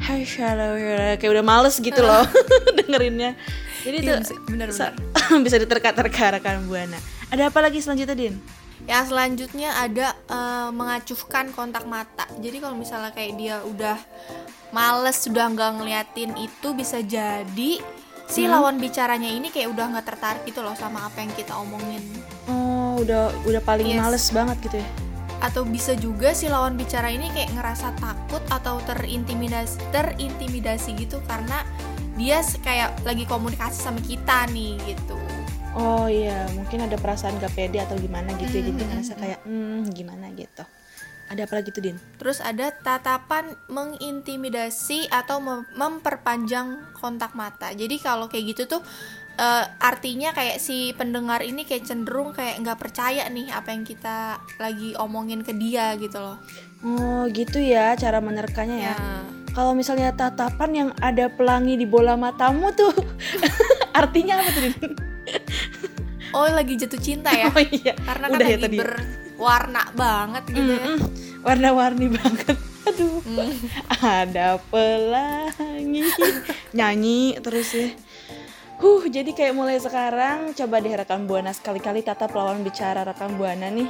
Hai 0.01 0.25
shallow, 0.25 0.81
kayak 1.21 1.29
udah 1.29 1.45
males 1.45 1.77
gitu 1.77 2.01
loh 2.01 2.25
dengerinnya. 2.81 3.37
Jadi 3.85 3.97
Iya, 4.01 4.25
tuh 4.25 4.41
bener-bener 4.49 4.73
sa- 4.73 4.97
bisa 5.45 5.61
diterka-terka 5.61 6.41
rekan 6.41 6.65
buana. 6.65 6.97
Ada 7.29 7.53
apa 7.53 7.61
lagi 7.61 7.85
selanjutnya 7.85 8.17
Din? 8.17 8.35
Ya 8.85 9.03
selanjutnya 9.03 9.77
ada 9.77 10.13
eh, 10.27 10.71
mengacuhkan 10.71 11.51
kontak 11.51 11.85
mata 11.85 12.25
jadi 12.39 12.57
kalau 12.59 12.75
misalnya 12.75 13.11
kayak 13.11 13.33
dia 13.35 13.57
udah 13.63 13.97
males 14.71 15.19
sudah 15.19 15.49
nggak 15.49 15.71
ngeliatin 15.77 16.33
itu 16.37 16.73
bisa 16.73 17.01
jadi 17.01 17.73
si 18.25 18.47
Hmm. 18.47 18.55
lawan 18.55 18.79
bicaranya 18.79 19.27
ini 19.27 19.51
kayak 19.51 19.75
udah 19.75 19.91
nggak 19.91 20.07
tertarik 20.07 20.43
gitu 20.45 20.63
loh 20.63 20.75
sama 20.75 21.05
apa 21.05 21.19
yang 21.19 21.33
kita 21.35 21.51
omongin 21.53 21.99
Oh 22.47 22.99
udah 22.99 23.35
udah 23.43 23.59
paling 23.61 23.91
Yes. 23.91 23.99
males 23.99 24.27
banget 24.31 24.57
gitu 24.63 24.79
ya? 24.79 24.89
atau 25.41 25.65
bisa 25.65 25.97
juga 25.97 26.31
si 26.31 26.47
lawan 26.47 26.77
bicara 26.77 27.09
ini 27.09 27.33
kayak 27.33 27.57
ngerasa 27.57 27.97
takut 27.97 28.45
atau 28.53 28.77
terintimidasi 28.85 29.81
terintimidasi 29.89 30.93
gitu 30.95 31.17
karena 31.25 31.65
dia 32.15 32.45
kayak 32.61 33.01
lagi 33.03 33.25
komunikasi 33.25 33.81
sama 33.81 34.05
kita 34.05 34.45
nih 34.53 34.77
gitu 34.85 35.17
Oh 35.73 36.07
iya 36.07 36.51
mungkin 36.51 36.83
ada 36.83 36.95
perasaan 36.95 37.39
gak 37.39 37.55
pede 37.55 37.79
atau 37.79 37.95
gimana 37.95 38.35
gitu 38.35 38.51
ya, 38.53 38.63
jadi 38.65 38.71
Hmm. 38.77 38.89
ngerasa 38.91 39.13
kayak 39.17 39.41
hmm 39.45 39.81
gimana 39.91 40.27
gitu. 40.33 40.65
Ada 41.27 41.47
apa 41.47 41.55
lagi 41.57 41.71
tuh 41.71 41.79
Din? 41.81 41.95
terus 42.19 42.43
ada 42.43 42.75
tatapan 42.75 43.55
mengintimidasi 43.71 45.07
atau 45.07 45.39
mem- 45.39 45.63
memperpanjang 45.73 46.91
kontak 46.93 47.33
mata 47.33 47.71
jadi 47.71 47.97
kalau 47.97 48.27
kayak 48.27 48.51
gitu 48.51 48.67
tuh 48.69 48.83
eh, 49.37 49.65
artinya 49.79 50.35
kayak 50.35 50.59
si 50.59 50.91
pendengar 50.93 51.39
ini 51.41 51.63
kayak 51.63 51.87
cenderung 51.87 52.35
kayak 52.35 52.59
nggak 52.59 52.77
percaya 52.77 53.31
nih 53.31 53.47
apa 53.49 53.71
yang 53.71 53.87
kita 53.87 54.17
lagi 54.59 54.99
omongin 54.99 55.41
ke 55.41 55.55
dia 55.55 55.95
gitu 55.97 56.19
loh 56.19 56.35
Oh 56.83 57.29
gitu 57.29 57.57
ya 57.57 57.95
cara 57.95 58.19
menerkanya 58.19 58.77
ya. 58.77 58.87
ya 58.91 58.99
Kalau 59.51 59.71
misalnya 59.71 60.11
tatapan 60.11 60.71
yang 60.73 60.91
ada 60.99 61.31
pelangi 61.31 61.75
di 61.75 61.87
bola 61.87 62.15
matamu 62.15 62.75
tuh 62.75 62.91
artinya 63.95 64.35
apa 64.37 64.51
tuh 64.51 64.63
Din? 64.67 64.75
Oh 66.31 66.47
lagi 66.47 66.75
jatuh 66.77 66.99
cinta 66.99 67.31
ya 67.31 67.51
Oh 67.53 67.61
iya. 67.61 67.95
karena 67.99 68.27
kan 68.27 68.37
Udah 68.37 68.47
ya 68.47 68.57
lagi 68.57 68.65
tadi. 68.65 68.77
berwarna 68.79 69.83
banget 69.93 70.45
gitu 70.49 70.61
ya 70.69 70.79
Mm-mm. 70.79 70.99
Warna-warni 71.41 72.07
banget. 72.13 72.57
Aduh. 72.85 73.25
Mm. 73.25 73.53
Ada 73.97 74.61
pelangi 74.69 76.05
nyanyi 76.71 77.41
terus 77.41 77.73
ya. 77.73 77.89
Huh, 78.77 79.05
jadi 79.07 79.29
kayak 79.31 79.53
mulai 79.53 79.77
sekarang 79.77 80.53
coba 80.53 80.81
deh 80.81 80.93
rekan 80.95 81.25
buana 81.25 81.49
sekali-kali 81.51 82.01
tatap 82.01 82.33
lawan 82.33 82.61
bicara 82.61 83.01
rekan 83.03 83.37
buana 83.37 83.69
nih. 83.69 83.89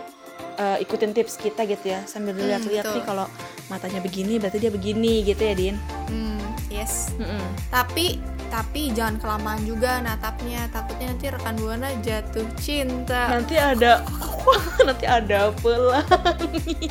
Eh, 0.56 0.76
ikutin 0.80 1.10
tips 1.10 1.36
kita 1.36 1.62
gitu 1.64 1.90
ya 1.90 2.02
sambil 2.04 2.32
dilihat-lihat 2.32 2.84
betul. 2.84 2.96
nih 2.96 3.04
kalau 3.04 3.26
matanya 3.66 3.98
begini 3.98 4.36
berarti 4.36 4.58
dia 4.58 4.68
begini 4.68 5.22
gitu 5.22 5.40
ya 5.40 5.54
Din. 5.54 5.76
Hmm, 6.06 6.40
yes 6.68 7.12
Mm-mm. 7.16 7.40
tapi 7.68 8.20
tapi 8.50 8.90
jangan 8.90 9.16
kelamaan 9.22 9.62
juga 9.62 10.02
natapnya 10.02 10.66
takutnya 10.74 11.14
nanti 11.14 11.26
rekan 11.30 11.54
buana 11.56 11.88
jatuh 12.02 12.46
cinta 12.58 13.38
Nanti 13.38 13.54
ada 13.56 14.02
nanti 14.82 15.06
ada 15.06 15.54
pelangi. 15.62 16.90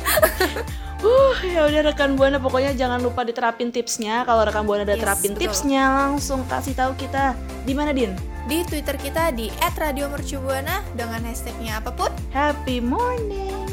Uh, 1.00 1.32
ya 1.40 1.64
udah 1.64 1.80
rekan 1.80 2.12
buana 2.12 2.36
pokoknya 2.36 2.76
jangan 2.76 3.00
lupa 3.00 3.24
diterapin 3.24 3.72
tipsnya. 3.72 4.20
Kalau 4.28 4.44
rekan 4.44 4.68
buana 4.68 4.84
udah 4.84 5.00
Yes, 5.00 5.04
terapin 5.08 5.32
betul. 5.32 5.48
tipsnya 5.48 5.82
langsung 5.88 6.44
kasih 6.44 6.76
tahu 6.76 6.92
kita 7.00 7.32
di 7.64 7.72
mana 7.72 7.96
Din. 7.96 8.12
Di 8.44 8.60
Twitter 8.68 9.00
kita 9.00 9.32
di 9.32 9.48
@radiomercubuana 9.64 10.84
dengan 10.92 11.24
hashtagnya 11.24 11.80
apa 11.80 11.96
pun. 11.96 12.12
Happy 12.36 12.84
morning. 12.84 13.64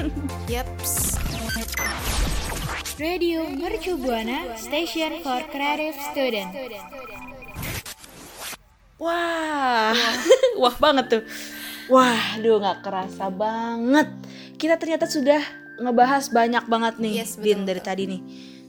Yaps. 0.52 1.20
Radio 3.00 3.48
Mercu 3.48 3.96
Buana 3.96 4.52
Station 4.60 5.24
for 5.24 5.40
Creative 5.48 5.96
Student. 6.12 6.52
Wah, 9.00 9.96
wah 10.60 10.76
banget 10.76 11.06
tuh. 11.08 11.22
Wah, 11.88 12.36
aduh 12.36 12.60
nggak 12.60 12.84
kerasa 12.84 13.32
banget. 13.32 14.04
Kita 14.60 14.76
ternyata 14.76 15.08
sudah 15.08 15.40
ngebahas 15.80 16.28
banyak 16.28 16.68
banget 16.68 17.00
nih, 17.00 17.24
Yes, 17.24 17.40
betul, 17.40 17.44
Din 17.48 17.60
dari 17.64 17.80
betul. 17.80 17.88
tadi 17.88 18.02
nih. 18.04 18.22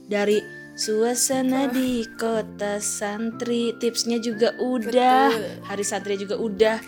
Dari 0.08 0.38
suasana 0.80 1.68
di 1.68 2.00
kota 2.16 2.80
santri, 2.80 3.76
tipsnya 3.76 4.16
juga 4.16 4.56
udah. 4.56 5.28
Betul. 5.28 5.68
Hari 5.68 5.84
santri 5.84 6.16
juga 6.16 6.40
udah. 6.40 6.80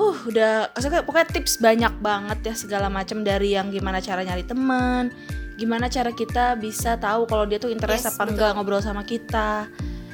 Uh, 0.00 0.16
udah 0.32 0.72
pokoknya 1.04 1.28
tips 1.28 1.60
banyak 1.60 1.92
banget 2.00 2.40
ya 2.40 2.54
segala 2.56 2.88
macam 2.88 3.20
dari 3.20 3.52
yang 3.52 3.68
gimana 3.68 4.00
cara 4.00 4.24
nyari 4.24 4.48
teman, 4.48 5.12
gimana 5.60 5.86
cara 5.86 6.10
kita 6.10 6.56
bisa 6.56 6.96
tahu 6.96 7.24
kalau 7.24 7.44
dia 7.44 7.56
tuh 7.56 7.68
interest 7.68 8.02
Yes, 8.02 8.10
apa 8.10 8.24
betul. 8.24 8.32
enggak 8.32 8.50
ngobrol 8.54 8.80
sama 8.80 9.04
kita. 9.04 9.68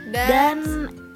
Dan, 0.04 0.26
Dan 0.26 0.58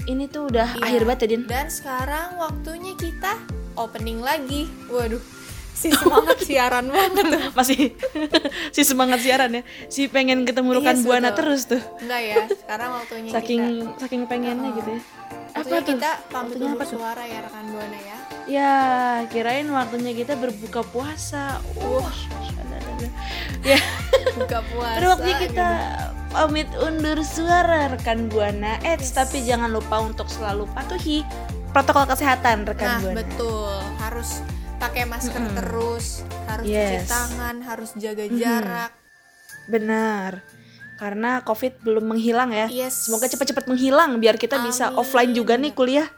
ini 0.07 0.25
tuh 0.25 0.47
udah 0.47 0.69
Iya. 0.73 0.83
akhir 0.85 1.03
banget 1.05 1.21
ya, 1.21 1.29
Din. 1.29 1.43
Dan 1.45 1.67
sekarang 1.67 2.29
waktunya 2.37 2.95
kita 2.95 3.35
opening 3.75 4.19
lagi. 4.19 4.71
Waduh, 4.87 5.19
si 5.73 5.91
semangat 5.91 6.39
siaran 6.47 6.87
banget 6.87 7.25
tuh. 7.25 7.43
masih 7.59 7.79
si 8.75 8.83
semangat 8.83 9.19
siaran 9.19 9.51
ya 9.51 9.63
si 9.87 10.07
pengen 10.07 10.43
ketemu 10.43 10.77
rekan 10.77 10.95
Yes, 10.95 11.03
buana 11.03 11.29
betul. 11.29 11.39
terus 11.41 11.61
tuh 11.67 11.83
Enggak 11.99 12.21
ya, 12.23 12.37
sekarang 12.49 12.91
waktunya 12.95 13.31
saking 13.31 13.63
kita 13.81 13.99
saking 13.99 14.23
pengennya 14.25 14.71
gitu 14.75 14.91
ya 14.91 15.03
waktunya 15.51 15.83
kita 15.85 16.11
pamit 16.29 16.51
Waktunya 16.53 16.71
apa 16.71 16.85
tuh? 16.85 16.91
suara 16.93 17.23
ya 17.25 17.39
rekan 17.41 17.65
buana 17.67 17.99
ya. 17.99 18.17
ya 18.47 18.73
kirain 19.27 19.67
waktunya 19.69 20.13
kita 20.15 20.35
berbuka 20.35 20.81
puasa 20.85 21.59
ya 23.63 23.79
Buka 24.33 24.61
puasa. 24.67 25.03
waktunya 25.07 25.37
kita 25.43 25.69
pamit 26.31 26.69
undur 26.77 27.19
suara 27.21 27.89
rekan 27.89 28.27
buana 28.27 28.79
Eits, 28.81 29.11
tapi 29.11 29.43
jangan 29.43 29.69
lupa 29.69 29.99
untuk 29.99 30.27
selalu 30.27 30.65
patuhi 30.71 31.27
protokol 31.69 32.07
kesehatan 32.07 32.65
rekan 32.65 32.87
Nah, 32.89 32.99
buana 33.01 33.17
betul. 33.19 33.75
Harus 33.99 34.31
pakai 34.77 35.05
masker 35.05 35.37
Mm-mm. 35.37 35.57
terus, 35.57 36.07
harus 36.47 36.65
cuci 36.65 36.73
Yes. 36.97 37.07
tangan, 37.07 37.57
harus 37.61 37.91
jaga 37.95 38.25
Mm-mm. 38.25 38.37
jarak. 38.37 38.91
benar 39.67 40.43
karena 40.97 41.41
covid 41.41 41.81
belum 41.81 42.05
menghilang 42.07 42.51
ya 42.51 42.67
Yes. 42.67 43.07
semoga 43.07 43.25
cepat-cepat 43.25 43.65
menghilang 43.67 44.19
biar 44.19 44.35
kita 44.35 44.61
bisa 44.61 44.91
Amin. 44.91 44.99
offline 44.99 45.33
juga 45.33 45.55
nih 45.55 45.71
kuliah 45.71 46.09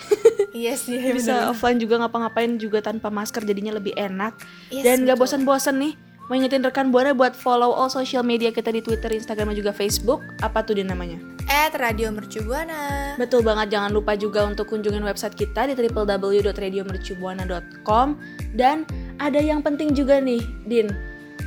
Yes, 0.56 0.86
iya 0.86 1.10
bisa 1.10 1.34
bener. 1.36 1.50
offline 1.50 1.76
juga 1.76 1.98
ngapa-ngapain 1.98 2.56
juga 2.56 2.80
tanpa 2.80 3.08
masker 3.08 3.42
jadinya 3.42 3.74
lebih 3.74 3.92
enak 3.92 4.32
Yes, 4.68 4.80
dan 4.82 5.02
gak 5.02 5.14
betul. 5.14 5.26
bosan-bosan 5.42 5.76
nih 5.76 5.92
mau 6.30 6.38
ingetin 6.38 6.62
rekan 6.62 6.94
buana 6.94 7.10
buat 7.10 7.34
follow 7.34 7.74
all 7.74 7.90
social 7.90 8.22
media 8.22 8.54
kita 8.54 8.70
di 8.70 8.78
Twitter, 8.78 9.10
Instagram 9.10 9.50
dan 9.50 9.66
juga 9.66 9.74
Facebook? 9.74 10.22
Apa 10.46 10.62
tuh 10.62 10.78
dia 10.78 10.86
namanya? 10.86 11.18
At 11.50 11.74
Radio 11.74 12.14
Mercubuana. 12.14 13.18
betul 13.18 13.42
banget 13.42 13.74
jangan 13.74 13.90
lupa 13.90 14.14
juga 14.14 14.46
untuk 14.46 14.70
kunjungin 14.70 15.02
website 15.02 15.34
kita 15.34 15.66
di 15.66 15.74
www.radiomercubuana.com 15.74 18.06
dan 18.54 18.86
ada 19.18 19.42
yang 19.42 19.58
penting 19.58 19.90
juga 19.90 20.22
nih 20.22 20.38
Din. 20.70 20.86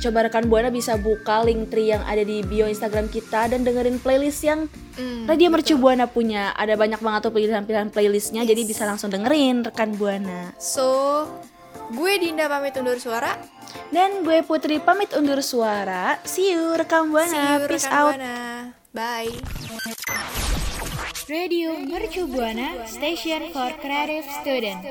Coba 0.04 0.28
rekan 0.28 0.52
buana 0.52 0.68
bisa 0.68 1.00
buka 1.00 1.40
link 1.48 1.72
tree 1.72 1.96
yang 1.96 2.04
ada 2.04 2.20
di 2.20 2.44
bio 2.44 2.68
Instagram 2.68 3.08
kita 3.08 3.48
dan 3.48 3.64
dengerin 3.64 3.96
playlist 4.04 4.44
yang 4.44 4.68
Mm, 4.94 5.26
Radio. 5.26 5.50
Mercu 5.50 5.74
Buana 5.74 6.06
punya. 6.06 6.54
Ada 6.54 6.78
banyak 6.78 7.02
banget 7.02 7.26
tuh 7.26 7.34
pilihan-pilihan 7.34 7.90
playlistnya 7.90 8.46
jadi 8.46 8.62
bisa 8.62 8.86
langsung 8.86 9.10
dengerin 9.10 9.66
rekan 9.66 9.90
buana. 9.98 10.54
So, 10.62 11.26
gue 11.94 12.12
Dinda 12.18 12.50
pamit 12.50 12.74
undur 12.76 12.98
suara. 12.98 13.38
Dan 13.90 14.26
gue 14.26 14.42
Putri 14.42 14.82
pamit 14.82 15.14
undur 15.14 15.40
suara. 15.40 16.18
See 16.26 16.52
you 16.52 16.74
rekam 16.74 17.08
See 17.08 17.12
buana. 17.14 17.42
you, 17.62 17.68
Peace 17.70 17.86
rekan 17.86 17.94
out. 17.94 18.14
Buana. 18.18 18.34
Bye. 18.94 19.32
Radio 21.24 21.72
Mercu 21.80 22.28
Buana 22.28 22.84
Station 22.86 23.48
for 23.50 23.72
Creative 23.80 24.26
Student. 24.42 24.84